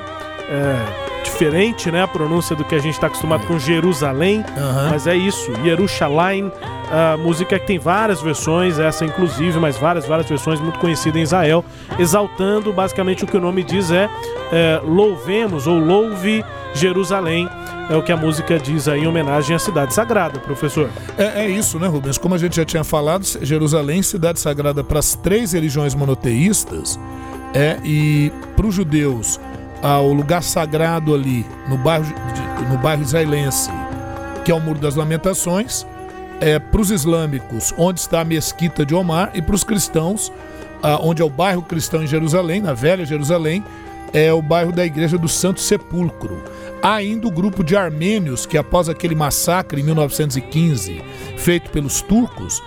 [0.48, 4.90] É, diferente, né, a pronúncia do que a gente está acostumado com Jerusalém, Aham.
[4.90, 6.50] mas é isso, Yerushalayim,
[6.90, 11.22] a música que tem várias versões, essa inclusive, mas várias, várias versões muito conhecida em
[11.22, 11.64] Israel,
[11.98, 14.08] exaltando basicamente o que o nome diz é,
[14.52, 17.48] é louvemos ou louve Jerusalém,
[17.88, 20.90] é o que a música diz aí em homenagem à cidade sagrada, professor.
[21.16, 22.18] É, é isso, né, Rubens?
[22.18, 26.98] Como a gente já tinha falado, Jerusalém, cidade sagrada para as três religiões monoteístas,
[27.54, 29.40] é, e para os judeus,
[29.82, 32.06] o lugar sagrado ali no bairro,
[32.68, 33.70] no bairro israelense,
[34.44, 35.86] que é o Muro das Lamentações,
[36.40, 40.32] é, para os islâmicos, onde está a mesquita de Omar, e para os cristãos,
[40.82, 43.64] ah, onde é o bairro cristão em Jerusalém, na velha Jerusalém,
[44.12, 46.42] é o bairro da Igreja do Santo Sepulcro.
[46.82, 51.02] Há ainda o grupo de armênios que, após aquele massacre em 1915,
[51.36, 52.62] feito pelos turcos,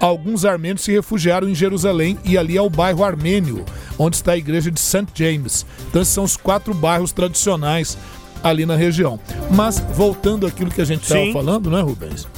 [0.00, 3.64] alguns armênios se refugiaram em Jerusalém e ali é o bairro armênio,
[3.98, 5.06] onde está a igreja de St.
[5.14, 5.66] James.
[5.88, 7.98] Então, esses são os quatro bairros tradicionais
[8.42, 9.18] ali na região.
[9.50, 12.28] Mas, voltando àquilo que a gente estava falando, né, Rubens?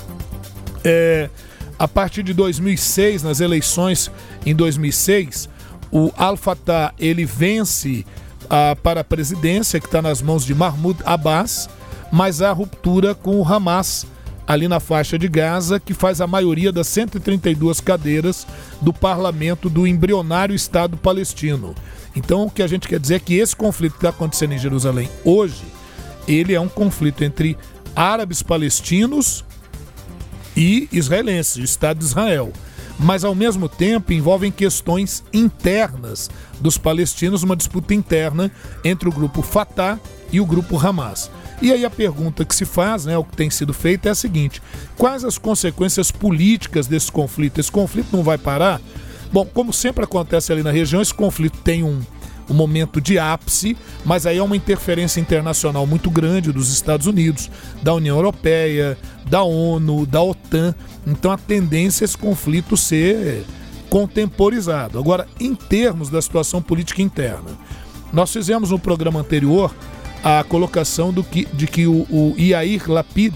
[0.85, 1.29] É,
[1.79, 4.11] a partir de 2006, nas eleições
[4.45, 5.49] em 2006,
[5.91, 8.07] o Al-Fatah ele vence
[8.83, 11.69] para a presidência, que está nas mãos de Mahmoud Abbas,
[12.13, 14.07] mas há ruptura com o Hamas
[14.47, 18.47] ali na faixa de Gaza, que faz a maioria das 132 cadeiras
[18.81, 21.75] do parlamento do embrionário Estado palestino.
[22.15, 24.59] Então, o que a gente quer dizer é que esse conflito que está acontecendo em
[24.59, 25.65] Jerusalém hoje,
[26.29, 27.59] ele é um conflito entre
[27.95, 29.45] árabes palestinos
[30.57, 32.53] e israelenses, o Estado de Israel.
[32.99, 36.31] Mas, ao mesmo tempo, envolvem questões internas
[36.61, 38.51] dos palestinos, uma disputa interna
[38.83, 39.99] entre o grupo Fatah
[40.33, 41.31] e o grupo Hamas.
[41.61, 44.15] E aí a pergunta que se faz, né, o que tem sido feito é a
[44.15, 44.63] seguinte:
[44.97, 47.59] quais as consequências políticas desse conflito?
[47.59, 48.81] Esse conflito não vai parar?
[49.33, 52.01] Bom, como sempre acontece ali na região, esse conflito tem um,
[52.49, 57.51] um momento de ápice, mas aí é uma interferência internacional muito grande dos Estados Unidos,
[57.83, 58.97] da União Europeia,
[59.29, 60.75] da ONU, da OTAN.
[61.07, 63.45] Então a tendência é esse conflito ser
[63.89, 64.99] contemporizado.
[64.99, 67.51] Agora, em termos da situação política interna,
[68.13, 69.75] nós fizemos no programa anterior
[70.23, 73.35] a colocação do que, de que o, o Yair Lapid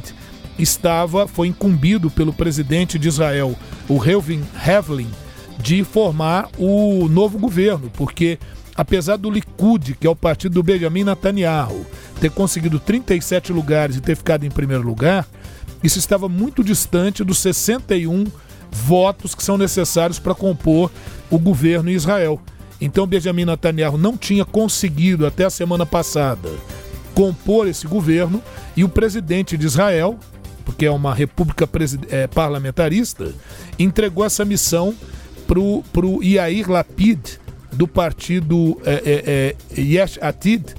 [0.58, 3.56] estava, foi incumbido pelo presidente de Israel,
[3.88, 5.08] o Reuven Rivlin,
[5.58, 8.38] de formar o novo governo, porque
[8.80, 11.84] apesar do Likud, que é o partido do Benjamin Netanyahu,
[12.18, 15.28] ter conseguido 37 lugares e ter ficado em primeiro lugar,
[15.84, 18.24] isso estava muito distante dos 61
[18.70, 20.90] votos que são necessários para compor
[21.30, 22.40] o governo em Israel.
[22.80, 26.48] Então Benjamin Netanyahu não tinha conseguido até a semana passada
[27.14, 28.42] compor esse governo
[28.74, 30.18] e o presidente de Israel,
[30.64, 31.68] porque é uma república
[32.09, 33.34] eh, parlamentarista,
[33.78, 34.94] entregou essa missão
[35.46, 35.59] para
[36.07, 37.40] o Yair Lapid,
[37.72, 40.74] do partido é, é, é, Yesh Atid,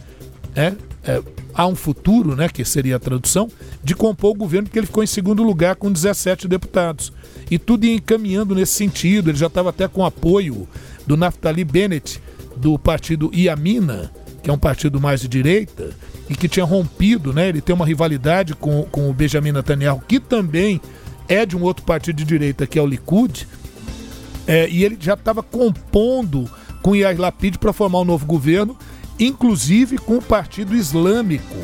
[0.55, 0.73] é,
[1.03, 1.21] é,
[1.53, 3.49] há um futuro, né, que seria a tradução,
[3.83, 7.11] de compor o governo, porque ele ficou em segundo lugar com 17 deputados.
[7.49, 10.67] E tudo ia encaminhando nesse sentido, ele já estava até com apoio
[11.05, 12.21] do Naftali Bennett,
[12.55, 14.11] do partido Iamina,
[14.43, 15.91] que é um partido mais de direita,
[16.29, 20.19] e que tinha rompido, né, ele tem uma rivalidade com, com o Benjamin Netanyahu, que
[20.19, 20.79] também
[21.27, 23.47] é de um outro partido de direita, que é o Likud,
[24.47, 26.49] é, e ele já estava compondo
[26.82, 28.75] com Yair Lapid para formar um novo governo,
[29.19, 31.55] inclusive com o Partido Islâmico,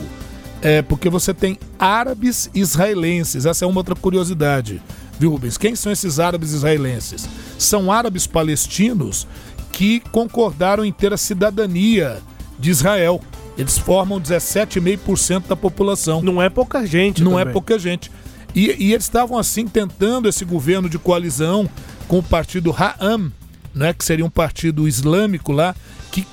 [0.61, 3.45] é, porque você tem árabes israelenses.
[3.45, 4.81] Essa é uma outra curiosidade,
[5.19, 5.57] viu, Rubens?
[5.57, 7.27] Quem são esses árabes israelenses?
[7.57, 9.27] São árabes palestinos
[9.71, 12.19] que concordaram em ter a cidadania
[12.59, 13.21] de Israel.
[13.57, 16.21] Eles formam 17,5% da população.
[16.21, 17.53] Não é pouca gente, Não é também.
[17.53, 18.11] pouca gente.
[18.55, 21.69] E, e eles estavam assim tentando esse governo de coalizão
[22.07, 23.31] com o partido Ha'am,
[23.77, 25.75] né, que seria um partido islâmico lá,
[26.11, 26.27] que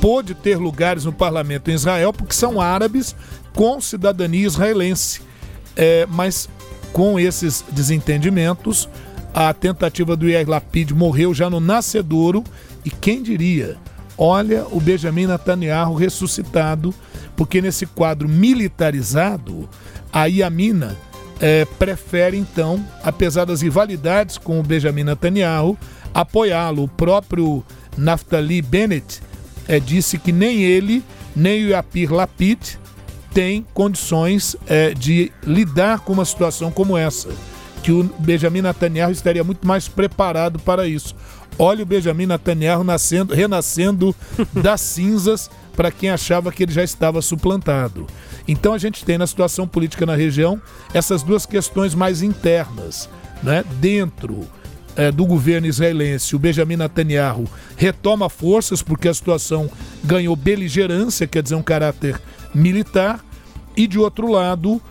[0.00, 3.16] pôde ter lugares no parlamento em Israel, porque são árabes
[3.54, 5.20] com cidadania israelense.
[5.76, 6.48] É, mas
[6.92, 8.88] com esses desentendimentos,
[9.34, 12.44] a tentativa do Yair Lapid morreu já no nascedouro,
[12.84, 13.76] e quem diria?
[14.16, 16.92] Olha o Benjamin Netanyahu ressuscitado,
[17.36, 19.68] porque nesse quadro militarizado,
[20.12, 20.96] a Yamina
[21.40, 25.78] eh, prefere então, apesar das rivalidades com o Benjamin Netanyahu,
[26.20, 26.84] apoiá-lo.
[26.84, 27.64] O próprio
[27.96, 29.20] Naftali Bennett
[29.68, 31.02] eh, disse que nem ele,
[31.34, 32.76] nem o Yapir Lapid
[33.32, 37.28] têm condições eh, de lidar com uma situação como essa.
[37.82, 41.14] Que o Benjamin Netanyahu estaria muito mais preparado para isso.
[41.56, 44.14] Olha o Benjamin Netanyahu nascendo, renascendo
[44.52, 48.06] das cinzas para quem achava que ele já estava suplantado.
[48.48, 50.60] Então a gente tem na situação política na região
[50.92, 53.08] essas duas questões mais internas,
[53.42, 53.64] né?
[53.80, 54.48] Dentro
[54.98, 57.44] é, do governo israelense, o Benjamin Netanyahu
[57.76, 59.70] retoma forças porque a situação
[60.02, 62.20] ganhou beligerância, quer dizer, um caráter
[62.52, 63.24] militar,
[63.76, 64.82] e de outro lado,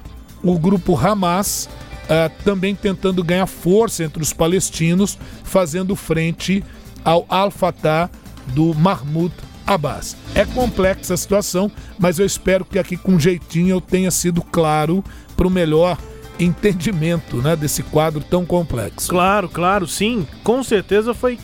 [0.41, 1.67] o grupo Hamas
[2.05, 6.63] uh, também tentando ganhar força entre os palestinos, fazendo frente
[7.03, 8.09] ao Al-Fatah
[8.53, 9.33] do Mahmoud
[9.65, 10.15] Abbas.
[10.33, 15.03] É complexa a situação, mas eu espero que aqui com jeitinho eu tenha sido claro
[15.35, 15.97] para o melhor
[16.39, 19.09] entendimento né, desse quadro tão complexo.
[19.09, 20.27] Claro, claro, sim.
[20.43, 21.37] Com certeza foi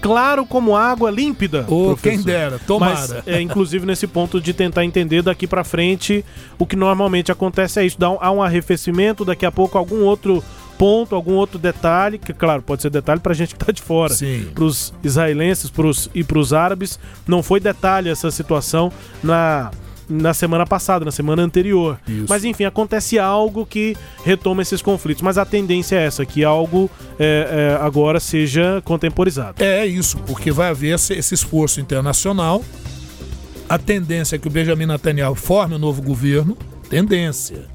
[0.00, 1.64] claro como água límpida.
[1.68, 2.94] Ou quem dera, tomara.
[2.94, 6.24] Mas, é, inclusive nesse ponto de tentar entender daqui para frente,
[6.58, 10.04] o que normalmente acontece é isso, dá um, há um arrefecimento, daqui a pouco algum
[10.04, 10.42] outro
[10.78, 14.14] ponto, algum outro detalhe, que claro, pode ser detalhe para gente que tá de fora.
[14.54, 19.70] Para os israelenses pros, e para os árabes, não foi detalhe essa situação na
[20.08, 21.98] na semana passada, na semana anterior.
[22.06, 22.26] Isso.
[22.28, 25.22] Mas enfim, acontece algo que retoma esses conflitos.
[25.22, 29.62] Mas a tendência é essa, que algo é, é, agora seja contemporizado.
[29.62, 32.62] É isso, porque vai haver esse, esse esforço internacional.
[33.68, 36.56] A tendência é que o Benjamin Netanyahu forme um novo governo.
[36.90, 37.72] Tendência.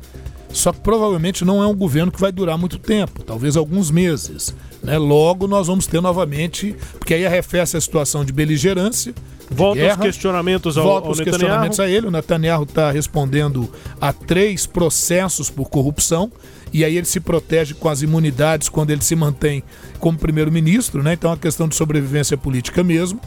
[0.49, 4.55] Só que provavelmente não é um governo que vai durar muito tempo, talvez alguns meses.
[4.81, 4.97] Né?
[4.97, 9.13] Logo nós vamos ter novamente, porque aí arrefece a situação de beligerância,
[9.49, 12.07] Volta os questionamentos ao, Volta ao os questionamentos a ele.
[12.07, 16.31] O Netanyahu está respondendo a três processos por corrupção.
[16.73, 19.63] E aí ele se protege com as imunidades quando ele se mantém
[19.99, 21.13] como primeiro-ministro, né?
[21.13, 23.21] Então é uma questão de sobrevivência política mesmo.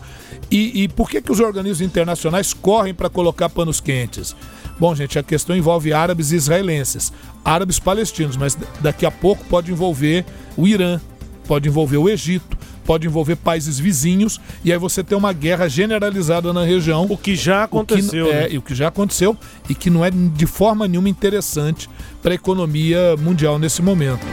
[0.50, 4.36] E, e por que, que os organismos internacionais correm para colocar panos quentes?
[4.78, 7.12] Bom, gente, a questão envolve árabes e israelenses,
[7.44, 10.24] árabes palestinos, mas daqui a pouco pode envolver
[10.56, 11.00] o Irã,
[11.46, 12.56] pode envolver o Egito,
[12.91, 17.07] pode envolver países vizinhos e aí você tem uma guerra generalizada na região.
[17.09, 18.26] O que já aconteceu.
[18.26, 18.49] O que, é, né?
[18.51, 19.36] e o que já aconteceu
[19.68, 21.88] e que não é de forma nenhuma interessante
[22.20, 24.26] para a economia mundial nesse momento.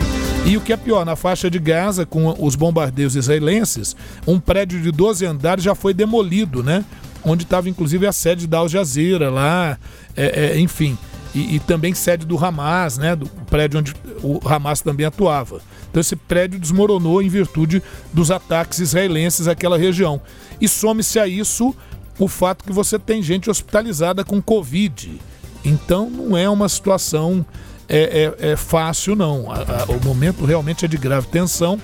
[0.43, 3.95] E o que é pior, na faixa de Gaza, com os bombardeios israelenses,
[4.26, 6.84] um prédio de 12 andares já foi demolido, né?
[7.24, 9.78] Onde estava inclusive a sede da Al Jazeera lá,
[10.16, 10.97] é, é, enfim.
[11.36, 13.16] E, e, também sede do Hamas, né?
[13.16, 13.93] Do prédio onde
[14.24, 15.62] o Hamas também atuava.
[15.98, 17.82] Então esse prédio desmoronou em virtude
[18.14, 20.22] dos ataques israelenses àquela região.
[20.62, 21.76] E some-se a isso
[22.20, 25.20] o fato que você tem gente hospitalizada com Covid.
[25.66, 27.43] Então não é uma situação
[27.89, 29.52] é, é, é fácil, não.
[29.52, 31.82] A, a, o momento realmente é de grave tensão.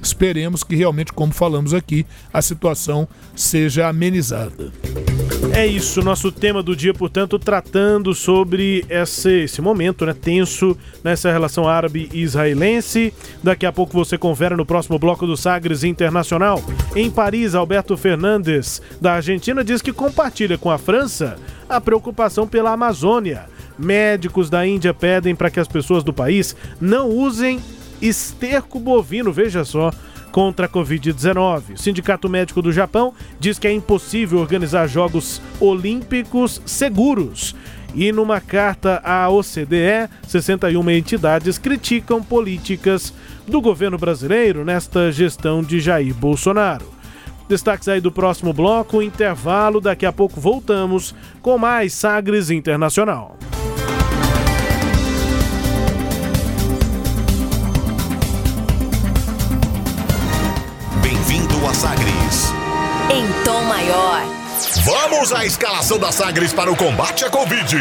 [0.00, 4.72] Esperemos que realmente, como falamos aqui, a situação seja amenizada.
[5.52, 11.30] É isso, nosso tema do dia, portanto, tratando sobre esse, esse momento né, tenso nessa
[11.30, 13.12] relação árabe e israelense.
[13.42, 16.62] Daqui a pouco você confere no próximo bloco do Sagres Internacional.
[16.94, 21.38] Em Paris, Alberto Fernandes, da Argentina, diz que compartilha com a França
[21.68, 23.46] a preocupação pela Amazônia.
[23.78, 27.60] Médicos da Índia pedem para que as pessoas do país não usem
[28.00, 29.90] esterco bovino, veja só,
[30.32, 31.74] contra a Covid-19.
[31.74, 37.54] O Sindicato Médico do Japão diz que é impossível organizar Jogos Olímpicos seguros.
[37.94, 43.14] E numa carta à OCDE, 61 entidades criticam políticas
[43.48, 46.96] do governo brasileiro nesta gestão de Jair Bolsonaro.
[47.48, 53.38] Destaques aí do próximo bloco, intervalo, daqui a pouco voltamos com mais Sagres Internacional.
[64.86, 67.76] Vamos à escalação da Sagres para o combate à Covid.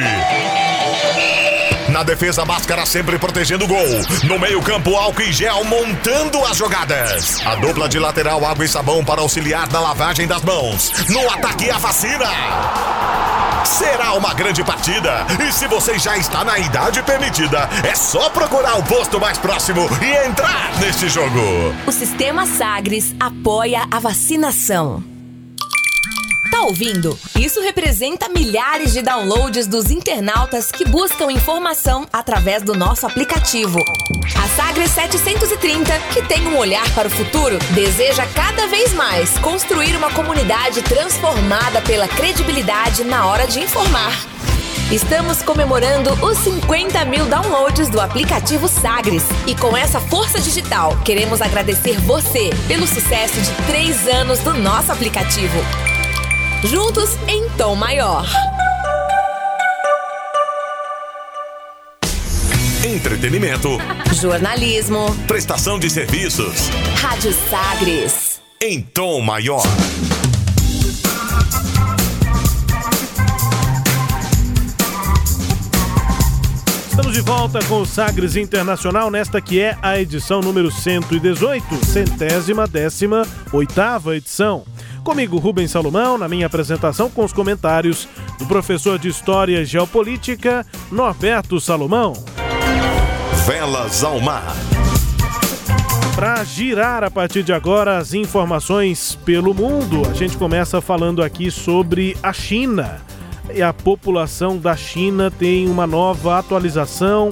[1.89, 3.86] Na defesa, máscara sempre protegendo o gol.
[4.24, 7.45] No meio-campo, álcool e gel montando as jogadas.
[7.45, 10.91] A dupla de lateral, água e sabão para auxiliar na lavagem das mãos.
[11.08, 12.26] No ataque, a vacina.
[13.64, 15.28] Será uma grande partida.
[15.47, 19.88] E se você já está na idade permitida, é só procurar o posto mais próximo
[20.01, 21.39] e entrar neste jogo.
[21.86, 25.14] O Sistema Sagres apoia a vacinação.
[26.56, 27.20] Tá ouvindo?
[27.38, 33.84] Isso representa milhares de downloads dos internautas que buscam informação através do nosso aplicativo.
[34.41, 39.97] A Sagres 730, que tem um olhar para o futuro, deseja cada vez mais construir
[39.97, 44.14] uma comunidade transformada pela credibilidade na hora de informar.
[44.89, 49.26] Estamos comemorando os 50 mil downloads do aplicativo Sagres.
[49.45, 54.93] E com essa força digital, queremos agradecer você pelo sucesso de três anos do nosso
[54.93, 55.60] aplicativo.
[56.66, 58.26] Juntos em Tom Maior.
[62.84, 63.78] Entretenimento.
[64.20, 65.16] Jornalismo.
[65.28, 66.70] Prestação de serviços.
[66.95, 68.41] Rádio Sagres.
[68.59, 69.61] Em Tom Maior.
[76.89, 82.66] Estamos de volta com o Sagres Internacional, nesta que é a edição número 118, centésima,
[82.66, 84.66] décima, oitava edição.
[85.06, 88.08] Comigo, Rubens Salomão, na minha apresentação com os comentários
[88.39, 92.14] do professor de História e Geopolítica, Norberto Salomão.
[93.45, 94.56] Velas ao mar.
[96.16, 101.51] Para girar a partir de agora as informações pelo mundo, a gente começa falando aqui
[101.51, 102.99] sobre a China.
[103.53, 107.32] E a população da China tem uma nova atualização,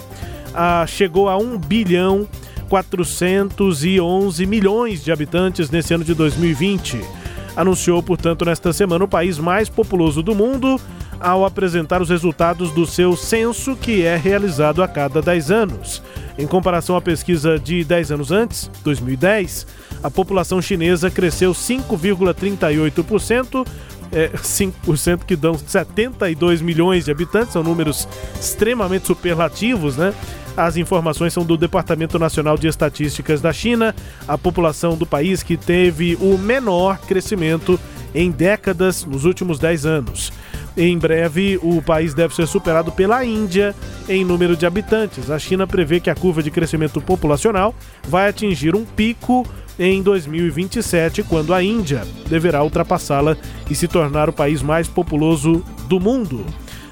[0.54, 2.30] ah, chegou a 1 bilhão
[2.70, 7.23] 411 milhões de habitantes nesse ano de 2020.
[7.56, 10.82] Anunciou, portanto, nesta semana o país mais populoso do mundo
[11.20, 16.02] ao apresentar os resultados do seu censo, que é realizado a cada 10 anos.
[16.38, 19.68] Em comparação à pesquisa de 10 anos antes, 2010,
[20.02, 23.68] a população chinesa cresceu 5,38%,
[24.12, 28.08] é, 5% que dão 72 milhões de habitantes, são números
[28.40, 30.14] extremamente superlativos, né?
[30.56, 33.96] As informações são do Departamento Nacional de Estatísticas da China,
[34.28, 37.80] a população do país que teve o menor crescimento
[38.14, 40.32] em décadas nos últimos 10 anos.
[40.78, 43.76] Em breve, o país deve ser superado pela Índia
[44.08, 45.30] em número de habitantes.
[45.32, 47.74] A China prevê que a curva de crescimento populacional
[48.08, 49.46] vai atingir um pico
[49.78, 53.36] em 2027, quando a Índia deverá ultrapassá-la
[53.70, 56.46] e se tornar o país mais populoso do mundo.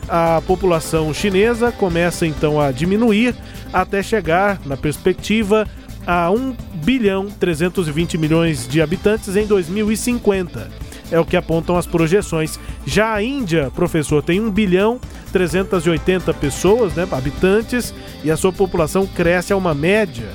[0.07, 3.35] A população chinesa começa então a diminuir
[3.71, 5.67] até chegar, na perspectiva,
[6.05, 10.69] a 1 bilhão 320 milhões de habitantes em 2050.
[11.11, 12.59] É o que apontam as projeções.
[12.85, 14.99] Já a Índia, professor, tem 1 bilhão
[15.31, 17.93] 380 pessoas, né, habitantes,
[18.23, 20.29] e a sua população cresce a uma média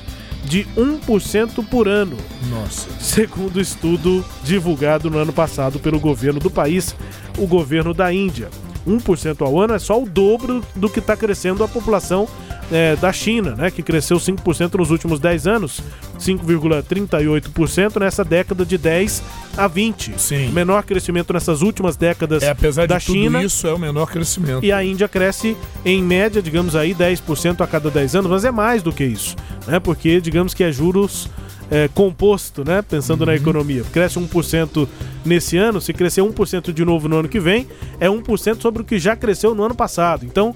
[0.45, 2.15] de 1% por ano.
[2.49, 2.87] Nossa.
[2.99, 6.95] Segundo estudo divulgado no ano passado pelo governo do país,
[7.37, 8.49] o governo da Índia.
[8.87, 12.27] 1% ao ano é só o dobro do que está crescendo a população
[12.71, 15.81] é, da China, né, que cresceu 5% nos últimos 10 anos,
[16.19, 19.23] 5,38% nessa década de 10
[19.57, 20.13] a 20.
[20.17, 20.49] Sim.
[20.49, 23.43] O menor crescimento nessas últimas décadas É, apesar da de tudo China.
[23.43, 24.63] isso, é o menor crescimento.
[24.63, 28.51] E a Índia cresce em média, digamos aí, 10% a cada 10 anos, mas é
[28.51, 29.35] mais do que isso,
[29.65, 29.79] né?
[29.79, 31.29] Porque digamos que é juros
[31.69, 32.81] é, composto, né?
[32.81, 33.83] Pensando na economia.
[33.91, 34.87] Cresce 1%
[35.25, 37.67] nesse ano, se crescer 1% de novo no ano que vem,
[37.99, 40.25] é 1% sobre o que já cresceu no ano passado.
[40.25, 40.55] Então,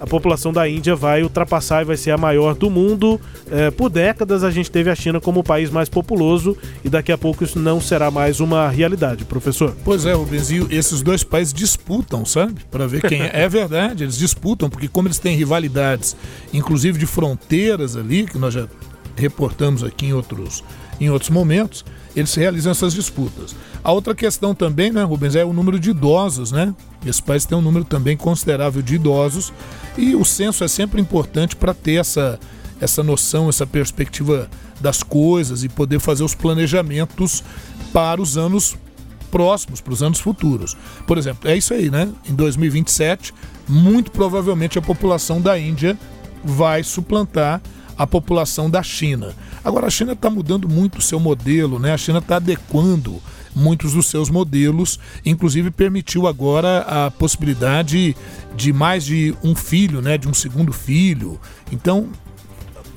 [0.00, 3.20] a população da Índia vai ultrapassar e vai ser a maior do mundo.
[3.50, 7.12] É, por décadas a gente teve a China como o país mais populoso e daqui
[7.12, 9.76] a pouco isso não será mais uma realidade, professor.
[9.84, 12.62] Pois é, Rubens, esses dois países disputam, sabe?
[12.70, 13.30] Para ver quem é.
[13.40, 16.16] É verdade, eles disputam, porque como eles têm rivalidades,
[16.52, 18.66] inclusive de fronteiras ali, que nós já
[19.16, 20.64] reportamos aqui em outros,
[21.00, 21.84] em outros momentos,
[22.14, 23.54] eles realizam essas disputas.
[23.82, 26.74] A outra questão também, né, Rubens, é o número de idosos, né?
[27.04, 29.52] Esse país tem um número também considerável de idosos
[29.96, 32.38] e o censo é sempre importante para ter essa,
[32.80, 34.50] essa noção, essa perspectiva
[34.80, 37.42] das coisas e poder fazer os planejamentos
[37.92, 38.76] para os anos
[39.30, 40.76] próximos, para os anos futuros.
[41.06, 42.08] Por exemplo, é isso aí, né?
[42.28, 43.32] Em 2027,
[43.68, 45.96] muito provavelmente a população da Índia
[46.44, 47.62] vai suplantar
[48.02, 49.34] a população da China.
[49.62, 51.92] Agora, a China está mudando muito o seu modelo, né?
[51.92, 53.20] A China está adequando
[53.54, 58.16] muitos dos seus modelos, inclusive permitiu agora a possibilidade
[58.56, 60.16] de mais de um filho, né?
[60.16, 61.38] De um segundo filho.
[61.70, 62.08] Então,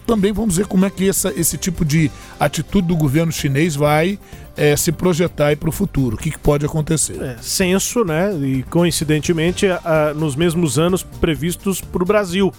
[0.07, 4.17] também vamos ver como é que essa, esse tipo de atitude do governo chinês vai
[4.55, 6.15] eh, se projetar para o futuro.
[6.15, 7.21] O que, que pode acontecer?
[7.21, 8.33] É, censo, né?
[8.41, 12.53] E coincidentemente, a- a- nos mesmos anos previstos para o Brasil.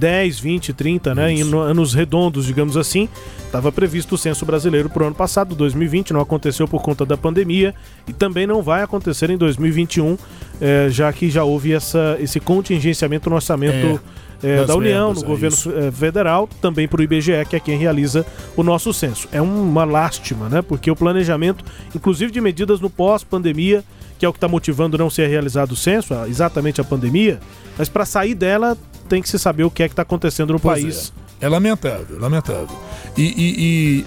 [0.00, 1.30] 10, 20, 30, né?
[1.30, 3.06] Em no- anos redondos, digamos assim.
[3.44, 7.16] Estava previsto o censo brasileiro para o ano passado, 2020, não aconteceu por conta da
[7.18, 7.74] pandemia
[8.08, 10.16] e também não vai acontecer em 2021,
[10.60, 14.00] eh, já que já houve essa, esse contingenciamento no orçamento
[14.42, 15.70] eh, das da União, verbas, no é governo isso.
[15.70, 18.24] eh, federal, também para o IBGE, que é quem realiza
[18.56, 19.28] o nosso censo.
[19.30, 20.62] É uma lástima, né?
[20.62, 21.62] Porque o planejamento,
[21.94, 23.84] inclusive de medidas no pós-pandemia,
[24.18, 27.38] que é o que está motivando não ser realizado o censo, exatamente a pandemia,
[27.76, 28.76] mas para sair dela
[29.10, 31.12] tem que se saber o que é que está acontecendo no Pois país.
[31.42, 31.46] É.
[31.46, 32.68] É lamentável, lamentável.
[33.16, 34.04] E, e- e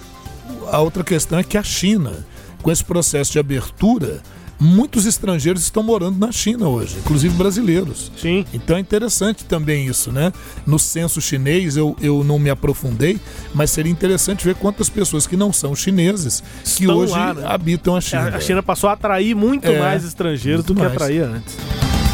[0.72, 2.26] a outra questão é que a China,
[2.62, 4.22] com esse processo de abertura,
[4.60, 8.12] muitos estrangeiros estão morando na China hoje, inclusive brasileiros.
[8.16, 8.46] Sim.
[8.54, 10.32] Então é interessante também isso, né?
[10.66, 13.20] No censo chinês eu, eu não me aprofundei,
[13.54, 17.44] mas seria interessante ver quantas pessoas que não são chineses que Estão hoje lá, né?
[17.46, 18.30] habitam a China.
[18.36, 21.02] A China passou a atrair muito É, mais estrangeiros do muito que mais.
[21.02, 21.56] atraía antes.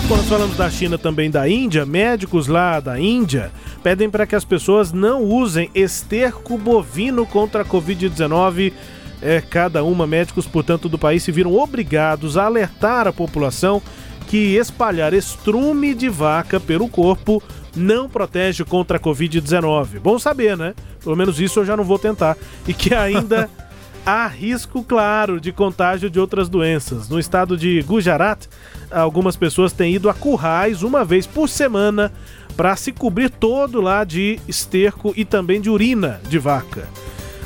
[0.09, 3.51] Quando nós falamos da China também da Índia, médicos lá da Índia
[3.83, 8.73] pedem para que as pessoas não usem esterco bovino contra a Covid-19.
[9.21, 13.83] É, cada uma, médicos, portanto, do país se viram obrigados a alertar a população
[14.25, 17.43] que espalhar estrume de vaca pelo corpo
[17.75, 19.99] não protege contra a Covid-19.
[19.99, 20.73] Bom saber, né?
[21.03, 22.35] Pelo menos isso eu já não vou tentar.
[22.67, 23.47] E que ainda
[24.03, 27.07] há risco claro de contágio de outras doenças.
[27.07, 28.47] No estado de Gujarat,
[28.91, 32.11] algumas pessoas têm ido a currais uma vez por semana
[32.55, 36.87] para se cobrir todo lá de esterco e também de urina de vaca.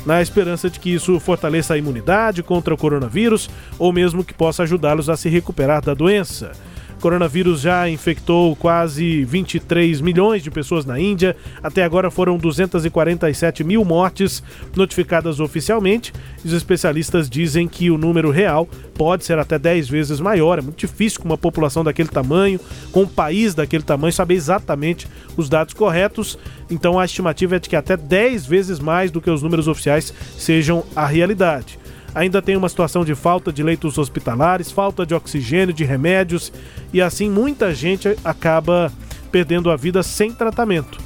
[0.04, 4.64] Na esperança de que isso fortaleça a imunidade contra o coronavírus ou mesmo que possa
[4.64, 6.52] ajudá-los a se recuperar da doença
[7.00, 11.36] coronavírus já infectou quase 23 milhões de pessoas na Índia.
[11.62, 14.42] Até agora foram 247 mil mortes
[14.74, 16.12] notificadas oficialmente.
[16.44, 20.58] Os especialistas dizem que o número real pode ser até 10 vezes maior.
[20.58, 25.06] É muito difícil com uma população daquele tamanho, com um país daquele tamanho, saber exatamente
[25.36, 26.38] os dados corretos.
[26.70, 30.12] Então a estimativa é de que até 10 vezes mais do que os números oficiais
[30.38, 31.78] sejam a realidade
[32.14, 36.52] ainda tem uma situação de falta de leitos hospitalares, falta de oxigênio, de remédios
[36.92, 38.92] e assim muita gente acaba
[39.32, 40.98] perdendo a vida sem tratamento.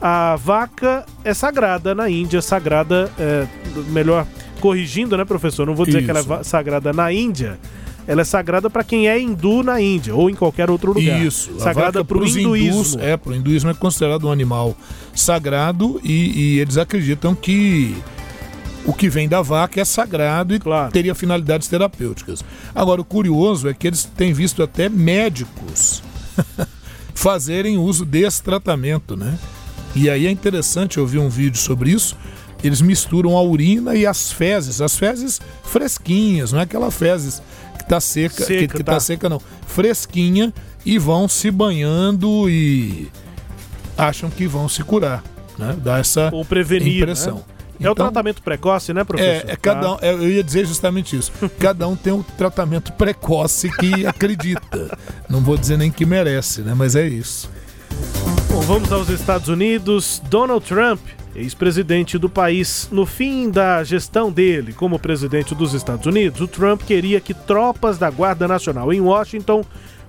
[0.00, 3.46] A vaca é sagrada na Índia, sagrada, é,
[3.90, 4.26] melhor
[4.60, 5.66] corrigindo, né, professor?
[5.66, 6.06] Não vou dizer Isso.
[6.06, 7.58] que ela é sagrada na Índia.
[8.06, 11.20] Ela é sagrada para quem é hindu na Índia ou em qualquer outro lugar.
[11.20, 11.50] Isso.
[11.58, 12.56] Sagrada para o hinduísmo.
[12.56, 14.74] Hindus, é, para o hinduísmo é considerado um animal
[15.14, 17.94] sagrado e, e eles acreditam que
[18.88, 20.90] o que vem da vaca é sagrado e claro.
[20.90, 22.42] teria finalidades terapêuticas.
[22.74, 26.02] Agora, o curioso é que eles têm visto até médicos
[27.14, 29.38] fazerem uso desse tratamento, né?
[29.94, 32.16] E aí é interessante, eu vi um vídeo sobre isso.
[32.64, 37.42] Eles misturam a urina e as fezes, as fezes fresquinhas, não é aquela fezes
[37.76, 38.94] que tá seca, seca que, que tá.
[38.94, 40.50] tá seca não, fresquinha
[40.84, 43.08] e vão se banhando e
[43.98, 45.22] acham que vão se curar,
[45.58, 45.76] né?
[45.78, 47.36] Dá essa Ou prevenir, impressão.
[47.36, 47.57] Né?
[47.78, 49.48] Então, é o então, tratamento precoce, né, professor?
[49.48, 51.32] É, é cada um, é, eu ia dizer justamente isso.
[51.58, 54.98] cada um tem um tratamento precoce que acredita.
[55.28, 56.74] Não vou dizer nem que merece, né?
[56.76, 57.50] Mas é isso.
[58.50, 60.20] Bom, vamos aos Estados Unidos.
[60.28, 61.00] Donald Trump,
[61.36, 66.82] ex-presidente do país, no fim da gestão dele como presidente dos Estados Unidos, o Trump
[66.82, 69.64] queria que tropas da Guarda Nacional em Washington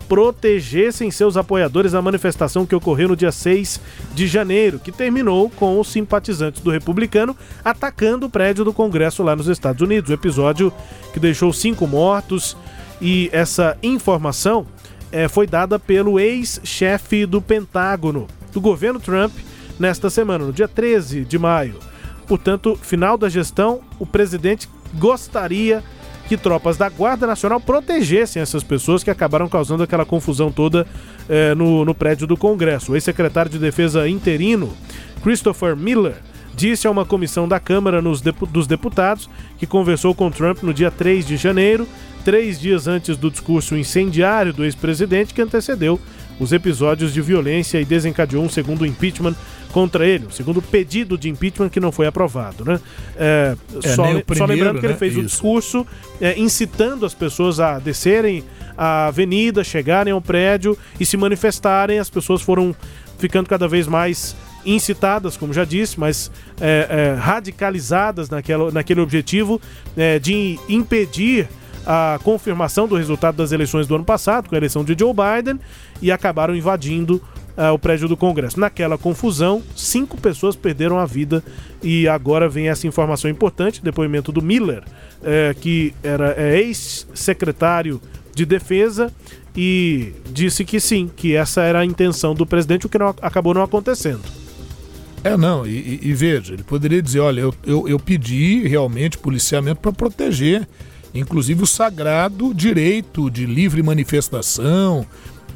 [0.09, 3.79] protegessem seus apoiadores na manifestação que ocorreu no dia 6
[4.15, 9.35] de janeiro, que terminou com os simpatizantes do republicano atacando o prédio do Congresso lá
[9.35, 10.09] nos Estados Unidos.
[10.09, 10.73] O episódio
[11.13, 12.57] que deixou cinco mortos
[12.99, 14.65] e essa informação
[15.11, 19.31] é, foi dada pelo ex-chefe do Pentágono do governo Trump
[19.79, 21.75] nesta semana, no dia 13 de maio.
[22.27, 25.83] Portanto, final da gestão, o presidente gostaria
[26.29, 30.85] que tropas da Guarda Nacional protegessem essas pessoas que acabaram causando aquela confusão toda
[31.27, 32.91] eh, no, no prédio do Congresso.
[32.91, 34.71] O ex-secretário de Defesa interino,
[35.23, 36.17] Christopher Miller,
[36.53, 39.27] disse a uma comissão da Câmara dos Deputados
[39.57, 41.87] que conversou com Trump no dia 3 de janeiro,
[42.23, 45.99] três dias antes do discurso incendiário do ex-presidente que antecedeu
[46.39, 49.33] os episódios de violência e desencadeou um segundo impeachment
[49.71, 52.65] contra ele, o segundo pedido de impeachment que não foi aprovado.
[52.65, 52.79] Né?
[53.15, 54.91] É, é, só, primeiro, só, lembrando que né?
[54.91, 55.85] ele fez o discurso
[56.19, 58.43] é, incitando as pessoas a descerem
[58.77, 61.99] a avenida, chegarem ao prédio e se manifestarem.
[61.99, 62.75] As pessoas foram
[63.17, 69.61] ficando cada vez mais incitadas, como já disse, mas é, é, radicalizadas naquela, naquele objetivo
[69.95, 71.47] é, de impedir
[71.85, 75.59] a confirmação do resultado das eleições do ano passado, com a eleição de Joe Biden,
[76.01, 77.21] e acabaram invadindo
[77.59, 78.57] uh, o prédio do Congresso.
[78.57, 81.43] Naquela confusão, cinco pessoas perderam a vida
[81.83, 88.01] e agora vem essa informação importante, depoimento do Miller, uh, que era é, ex-secretário
[88.33, 89.11] de defesa
[89.55, 93.53] e disse que sim, que essa era a intenção do presidente, o que não, acabou
[93.53, 94.21] não acontecendo.
[95.21, 99.81] É, não, e, e, veja, ele poderia dizer, olha, eu, eu, eu pedi realmente policiamento
[99.81, 100.65] para proteger,
[101.13, 105.05] inclusive o sagrado direito de livre manifestação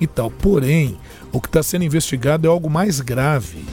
[0.02, 0.30] e tal.
[0.30, 0.98] Porém,
[1.34, 3.66] o que está sendo investigado é algo mais grave.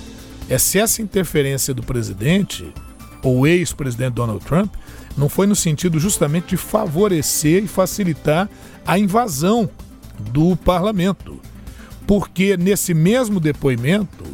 [0.48, 2.72] É se essa interferência do presidente,
[3.22, 4.74] ou ex-presidente Donald Trump,
[5.16, 8.48] não foi no sentido justamente de favorecer e facilitar
[8.86, 9.68] a invasão
[10.32, 11.38] do parlamento.
[12.06, 14.24] Porque nesse mesmo depoimento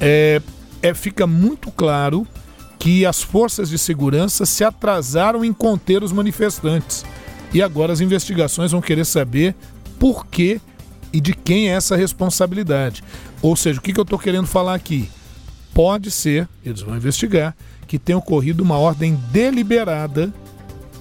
[0.00, 0.42] é,
[0.82, 2.26] é, fica muito claro
[2.80, 7.04] que as forças de segurança se atrasaram em conter os manifestantes.
[7.54, 9.54] E agora as investigações vão querer saber
[9.98, 10.60] por que
[11.12, 13.02] e de quem é essa responsabilidade.
[13.42, 15.08] Ou seja, o que, que eu estou querendo falar aqui?
[15.74, 17.54] Pode ser, eles vão investigar,
[17.86, 20.32] que tenha ocorrido uma ordem deliberada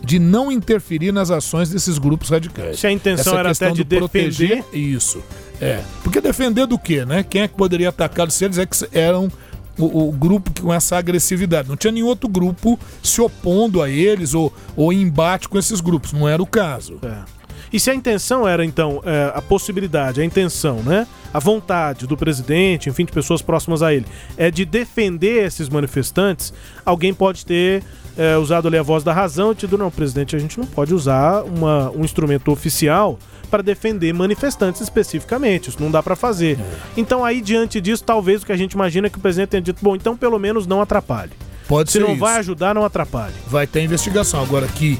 [0.03, 2.79] de não interferir nas ações desses grupos radicais.
[2.79, 5.23] Se a intenção Essa era até de proteger isso.
[5.59, 5.81] É.
[6.03, 7.23] Porque defender do quê, né?
[7.23, 9.31] Quem é que poderia atacar se eles é que eram
[9.77, 11.67] o, o, grupo com essa agressividade.
[11.67, 15.81] Não tinha nenhum outro grupo se opondo a eles ou, ou em embate com esses
[15.81, 16.13] grupos.
[16.13, 16.99] Não era o caso.
[17.01, 17.34] É.
[17.75, 21.05] E se a intenção era, então, é, a possibilidade, a intenção, né?
[21.33, 24.05] A vontade do presidente, enfim, de pessoas próximas a ele,
[24.37, 26.53] é de defender esses manifestantes,
[26.85, 27.83] alguém pode ter
[28.17, 30.93] é, usado ali a voz da razão e tido, não, presidente, a gente não pode
[30.93, 33.19] usar uma, um instrumento oficial
[33.51, 35.67] para defender manifestantes especificamente.
[35.67, 36.57] Isso não dá para fazer.
[36.57, 36.63] É.
[36.95, 39.61] Então, aí, diante disso, talvez o que a gente imagina é que o presidente tenha
[39.61, 41.33] dito, bom, então pelo menos não atrapalhe.
[41.67, 42.21] Pode Se ser não isso.
[42.21, 43.33] vai ajudar, não atrapalhe.
[43.47, 44.41] Vai ter investigação.
[44.41, 44.97] Agora que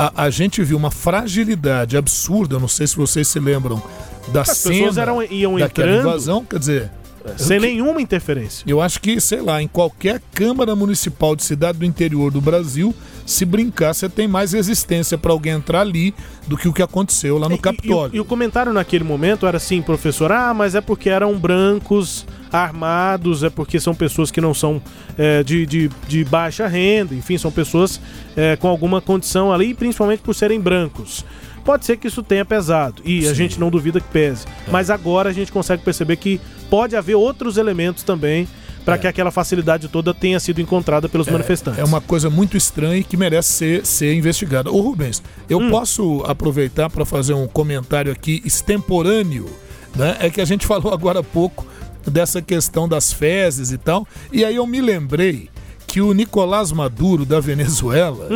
[0.00, 3.82] a, a gente viu uma fragilidade absurda, não sei se vocês se lembram
[4.28, 6.08] da As cena pessoas eram, iam daquela entrando.
[6.08, 6.90] invasão, quer dizer,
[7.36, 8.64] sem eu que- nenhuma interferência.
[8.66, 12.94] Eu acho que, sei lá, em qualquer Câmara Municipal de cidade do interior do Brasil,
[13.26, 16.14] se brincar, você tem mais resistência para alguém entrar ali
[16.46, 18.16] do que o que aconteceu lá no E- e- Capitólio.
[18.16, 23.42] E, o comentário naquele momento era assim, professor, ah, mas é porque eram brancos, armados,
[23.44, 24.82] é porque são pessoas que não são
[25.16, 28.00] é, de, de, de baixa renda, enfim, são pessoas
[28.36, 31.24] é, com alguma condição ali, principalmente por serem brancos.
[31.64, 34.46] Pode ser que isso tenha pesado, e a gente não duvida que pese.
[34.70, 38.48] Mas agora a gente consegue perceber que pode haver outros elementos também
[38.84, 41.78] para que aquela facilidade toda tenha sido encontrada pelos manifestantes.
[41.78, 44.70] É uma coisa muito estranha e que merece ser, ser investigada.
[44.70, 45.70] Ô Rubens, eu Hum.
[45.70, 49.46] posso aproveitar para fazer um comentário aqui extemporâneo,
[49.94, 50.16] né?
[50.20, 51.66] É que a gente falou agora há pouco
[52.06, 55.50] dessa questão das fezes e tal, e aí eu me lembrei
[55.90, 58.28] que o Nicolás Maduro da Venezuela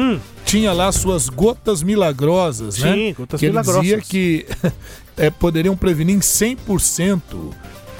[0.45, 2.91] tinha lá suas gotas milagrosas, né?
[2.91, 2.95] Hum.
[2.95, 4.09] Sim, gotas que ele dizia milagrosas.
[4.09, 4.47] que
[5.17, 7.21] é, poderiam prevenir em 100%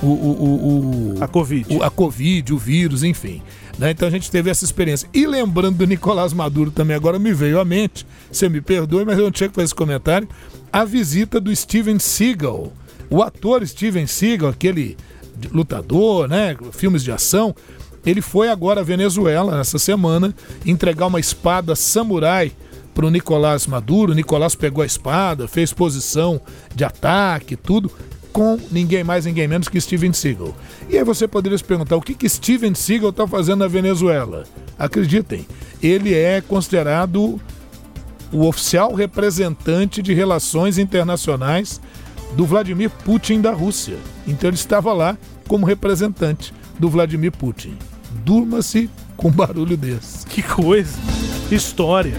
[0.03, 1.77] o, o, o, A Covid.
[1.77, 3.41] o- a Covid, o vírus, enfim.
[3.79, 3.93] né?
[3.93, 5.09] Então a gente teve essa experiência.
[5.15, 9.17] E lembrando do Nicolás Maduro também, agora me veio à mente, você me perdoe, mas
[9.19, 10.29] eu não tinha que fazer esse comentário,
[10.73, 12.73] a visita do Steven Seagal.
[13.09, 14.97] O ator Steven Seagal, aquele
[15.53, 16.57] lutador, né?
[16.73, 17.55] Filmes de ação,
[18.05, 20.35] ele foi agora à Venezuela essa semana
[20.65, 22.53] entregar uma espada samurai
[22.95, 24.13] para o Nicolás Maduro.
[24.13, 26.41] O Nicolás pegou a espada, fez posição
[26.75, 27.91] de ataque, tudo,
[28.33, 30.55] com ninguém mais, ninguém menos que Steven Seagal.
[30.89, 34.45] E aí você poderia se perguntar o que, que Steven Seagal está fazendo na Venezuela?
[34.79, 35.47] Acreditem,
[35.83, 37.41] ele é considerado
[38.33, 41.81] o oficial representante de relações internacionais
[42.37, 43.97] do Vladimir Putin da Rússia.
[44.27, 47.77] Então ele estava lá como representante do Vladimir Putin.
[48.25, 50.27] Durma-se com barulho desse.
[50.27, 50.99] Que coisa!
[51.51, 52.15] História.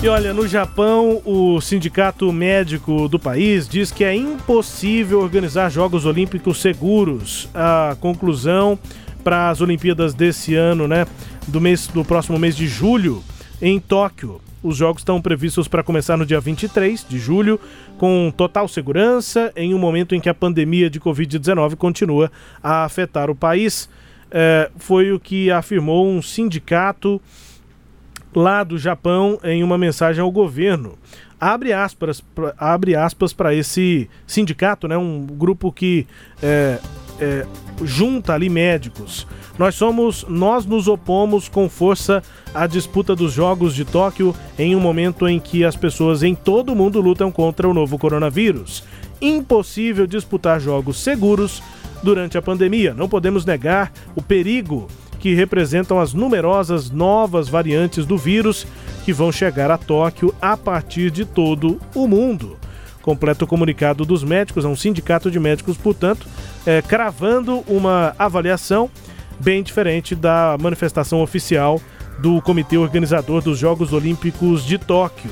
[0.00, 6.06] E olha, no Japão, o sindicato médico do país diz que é impossível organizar Jogos
[6.06, 7.48] Olímpicos seguros.
[7.52, 8.78] A conclusão
[9.24, 11.04] para as Olimpíadas desse ano, né,
[11.48, 13.24] do mês do próximo mês de julho,
[13.60, 14.40] em Tóquio.
[14.62, 17.60] Os jogos estão previstos para começar no dia 23 de julho,
[17.96, 22.30] com total segurança, em um momento em que a pandemia de Covid-19 continua
[22.62, 23.88] a afetar o país.
[24.30, 27.20] É, foi o que afirmou um sindicato
[28.34, 30.98] lá do Japão em uma mensagem ao governo.
[31.40, 36.06] Abre aspas, pra- abre aspas para esse sindicato, né, um grupo que
[36.42, 36.78] é,
[37.20, 37.46] é,
[37.84, 39.26] junta ali médicos.
[39.56, 42.22] Nós somos, nós nos opomos com força
[42.52, 46.72] à disputa dos Jogos de Tóquio em um momento em que as pessoas em todo
[46.72, 48.84] o mundo lutam contra o novo coronavírus.
[49.20, 51.60] Impossível disputar jogos seguros
[52.02, 52.94] durante a pandemia.
[52.94, 54.88] Não podemos negar o perigo
[55.18, 58.66] que representam as numerosas novas variantes do vírus
[59.04, 62.56] que vão chegar a Tóquio a partir de todo o mundo.
[63.02, 66.26] Completa o comunicado dos médicos, é um sindicato de médicos, portanto,
[66.66, 68.90] é, cravando uma avaliação
[69.40, 71.80] bem diferente da manifestação oficial
[72.18, 75.30] do comitê organizador dos Jogos Olímpicos de Tóquio.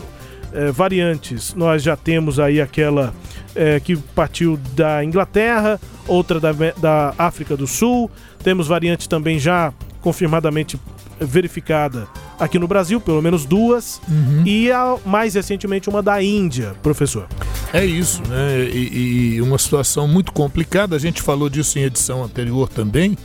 [0.52, 3.12] É, variantes, nós já temos aí aquela
[3.56, 8.10] é, que partiu da Inglaterra, outra da, da África do Sul,
[8.42, 10.78] temos variante também já confirmadamente
[11.18, 12.06] verificada
[12.38, 14.00] aqui no Brasil, pelo menos duas,
[14.44, 17.26] e a, mais recentemente uma da Índia, professor.
[17.72, 18.64] É isso, né?
[18.64, 20.94] E, e uma situação muito complicada.
[20.94, 23.16] A gente falou disso em edição anterior também.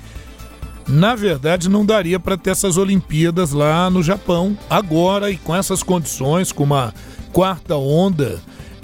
[0.88, 5.84] Na verdade, não daria para ter essas Olimpíadas lá no Japão agora e com essas
[5.84, 6.94] condições, com uma
[7.32, 8.40] quarta onda,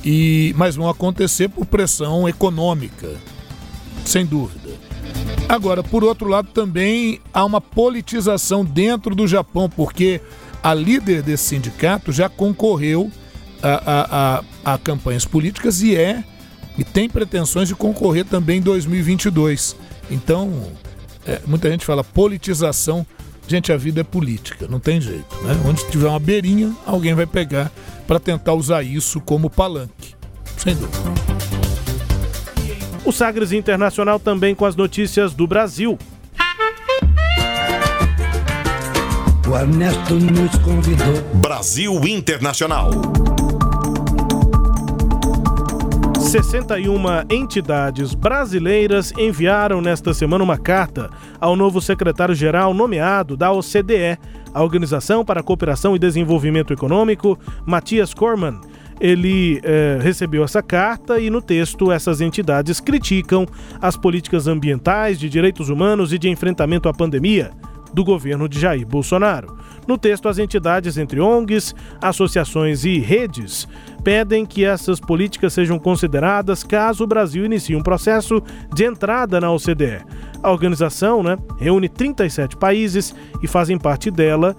[0.10, 3.10] e mas vão acontecer por pressão econômica,
[4.06, 4.70] sem dúvida.
[5.50, 10.22] Agora, por outro lado, também há uma politização dentro do Japão, porque
[10.64, 13.12] a líder desse sindicato já concorreu
[13.62, 16.24] a, a, a, a campanhas políticas e é
[16.78, 19.76] e tem pretensões de concorrer também em 2022.
[20.10, 20.72] Então,
[21.26, 23.06] é, muita gente fala politização.
[23.48, 25.36] Gente, a vida é política, não tem jeito.
[25.44, 25.58] Né?
[25.66, 27.72] Onde tiver uma beirinha, alguém vai pegar
[28.06, 30.16] para tentar usar isso como palanque.
[30.58, 30.98] Sem dúvida.
[33.06, 35.98] O Sagres Internacional também com as notícias do Brasil.
[39.50, 41.22] O Ernesto nos convidou.
[41.36, 42.92] Brasil Internacional.
[46.28, 47.00] 61
[47.30, 51.10] entidades brasileiras enviaram nesta semana uma carta
[51.40, 54.20] ao novo secretário-geral nomeado da OCDE,
[54.54, 58.60] a Organização para a Cooperação e Desenvolvimento Econômico, Matias Corman.
[59.00, 63.46] Ele eh, recebeu essa carta e no texto essas entidades criticam
[63.82, 67.52] as políticas ambientais, de direitos humanos e de enfrentamento à pandemia
[67.94, 69.58] do governo de Jair Bolsonaro.
[69.88, 73.68] No texto, as entidades, entre ONGs, associações e redes,
[74.04, 79.52] pedem que essas políticas sejam consideradas caso o Brasil inicie um processo de entrada na
[79.52, 80.06] OCDE.
[80.44, 84.56] A organização né, reúne 37 países e fazem parte dela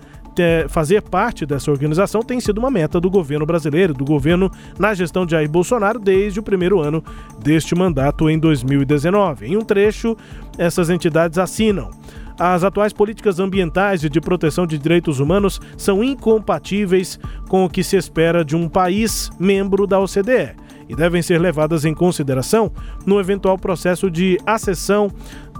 [0.68, 5.26] fazer parte dessa organização tem sido uma meta do governo brasileiro, do governo na gestão
[5.26, 7.02] de Jair Bolsonaro desde o primeiro ano
[7.42, 9.46] deste mandato em 2019.
[9.46, 10.16] Em um trecho,
[10.56, 11.90] essas entidades assinam.
[12.39, 17.18] As atuais políticas ambientais e de proteção de direitos humanos são incompatíveis
[17.49, 20.55] com o que se espera de um país membro da OCDE
[20.89, 22.72] e devem ser levadas em consideração
[23.05, 25.11] no eventual processo de acessão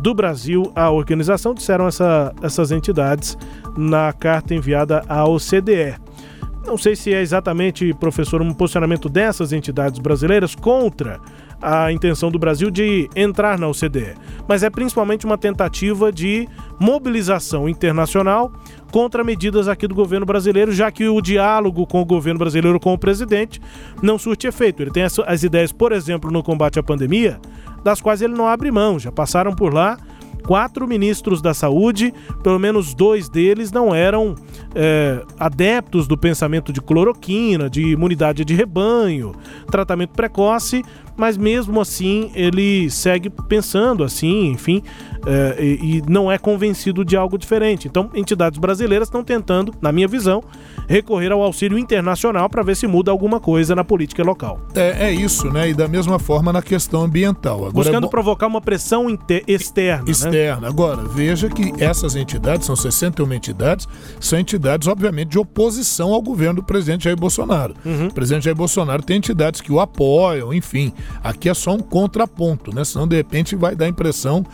[0.01, 3.37] do Brasil à organização, disseram essa, essas entidades
[3.77, 6.08] na carta enviada à OCDE.
[6.69, 11.19] Não sei se é exatamente, professor, um posicionamento dessas entidades brasileiras contra
[11.63, 14.15] a intenção do Brasil de entrar na OCDE,
[14.47, 16.47] mas é principalmente uma tentativa de
[16.79, 18.53] mobilização internacional
[18.93, 22.93] contra medidas aqui do governo brasileiro, já que o diálogo com o governo brasileiro, com
[22.93, 23.63] o presidente,
[24.03, 24.83] não surte efeito.
[24.83, 27.41] Ele tem as, as ideias, por exemplo, no combate à pandemia,
[27.83, 29.97] das quais ele não abre mão, já passaram por lá
[30.47, 32.13] quatro ministros da saúde,
[32.43, 34.35] pelo menos dois deles não eram
[34.75, 39.35] é, adeptos do pensamento de cloroquina, de imunidade de rebanho,
[39.71, 40.83] tratamento precoce,
[41.19, 44.83] mas mesmo assim ele segue pensando assim, enfim,
[45.27, 47.89] é, e, e, não é convencido de algo diferente.
[47.89, 50.43] Então, entidades brasileiras estão tentando, na minha visão,
[50.89, 54.61] recorrer ao auxílio internacional para ver se muda alguma coisa na política local.
[54.75, 55.69] É, é, isso, né?
[55.69, 57.59] E da mesma forma na questão ambiental.
[57.59, 59.07] Agora, Buscando é provocar uma pressão
[59.47, 60.11] externa.
[60.11, 60.63] Externa.
[60.63, 60.69] Né?
[60.69, 63.89] Agora, veja que essas entidades, são 61 entidades,
[64.21, 67.75] são entidades, obviamente, de oposição ao governo do presidente Jair Bolsonaro.
[67.85, 68.07] Uhum.
[68.07, 70.93] O presidente Jair Bolsonaro tem entidades que o apoiam, enfim.
[71.23, 72.85] Aqui é só um contraponto, né?
[72.85, 74.45] Senão, de repente, vai dar a impressão,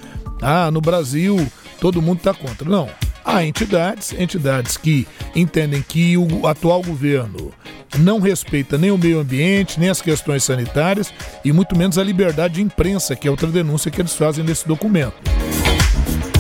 [0.43, 1.47] ah, no Brasil
[1.81, 2.69] todo mundo está contra.
[2.69, 2.89] Não.
[3.25, 7.53] Há entidades, entidades que entendem que o atual governo
[7.99, 11.13] não respeita nem o meio ambiente, nem as questões sanitárias
[11.45, 14.69] e muito menos a liberdade de imprensa, que é outra denúncia que eles fazem nesse
[14.69, 15.15] documento.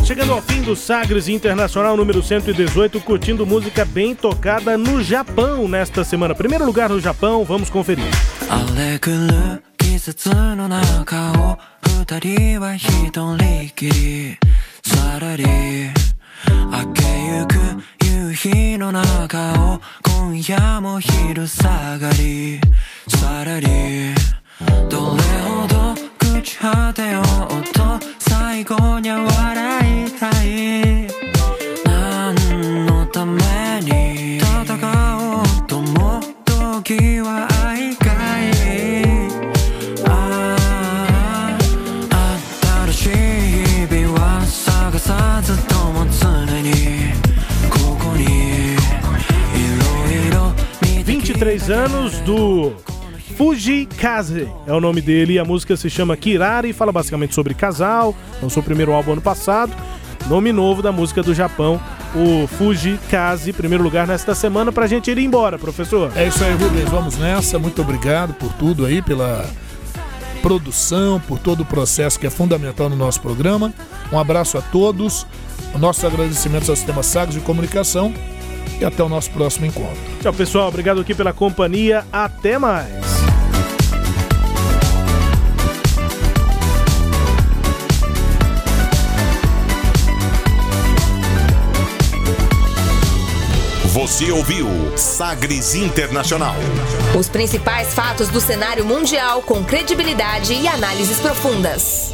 [0.04, 6.04] Chegando ao fim do Sagres Internacional número 118, curtindo música bem tocada no Japão nesta
[6.04, 6.34] semana.
[6.34, 8.04] Primeiro lugar no Japão, vamos conferir.
[9.98, 11.58] 節の中を
[12.06, 14.36] 二人は一人きり
[14.82, 17.02] さらり明け
[17.38, 17.54] ゆく
[18.04, 22.60] 夕日の中を今夜も昼下がり
[23.08, 24.14] さらり
[24.88, 27.24] どれほど朽ち果てよう
[27.72, 27.82] と
[28.18, 31.08] 最後には笑いたい？
[31.84, 33.40] 何のため
[33.82, 34.42] に戦
[35.38, 36.20] おうとも
[36.82, 37.53] 時は
[51.34, 52.72] 23 anos do
[53.36, 55.36] Fujikaze é o nome dele.
[55.36, 58.14] A música se chama Kirari, fala basicamente sobre casal.
[58.40, 59.72] Lançou o primeiro álbum ano passado.
[60.28, 61.80] Nome novo da música do Japão,
[62.14, 63.52] o Fujikaze.
[63.52, 66.12] Primeiro lugar nesta semana pra gente ir embora, professor.
[66.14, 66.88] É isso aí, Rubens.
[66.88, 67.58] Vamos nessa.
[67.58, 69.44] Muito obrigado por tudo aí, pela
[70.40, 73.74] produção, por todo o processo que é fundamental no nosso programa.
[74.12, 75.26] Um abraço a todos.
[75.80, 78.14] Nossos agradecimentos ao Sistema Sagres de Comunicação
[78.80, 79.96] e até o nosso próximo encontro.
[80.20, 80.68] Tchau, pessoal.
[80.68, 82.04] Obrigado aqui pela companhia.
[82.12, 83.04] Até mais.
[93.94, 94.66] Você ouviu
[94.98, 96.56] Sagres Internacional.
[97.16, 102.12] Os principais fatos do cenário mundial com credibilidade e análises profundas.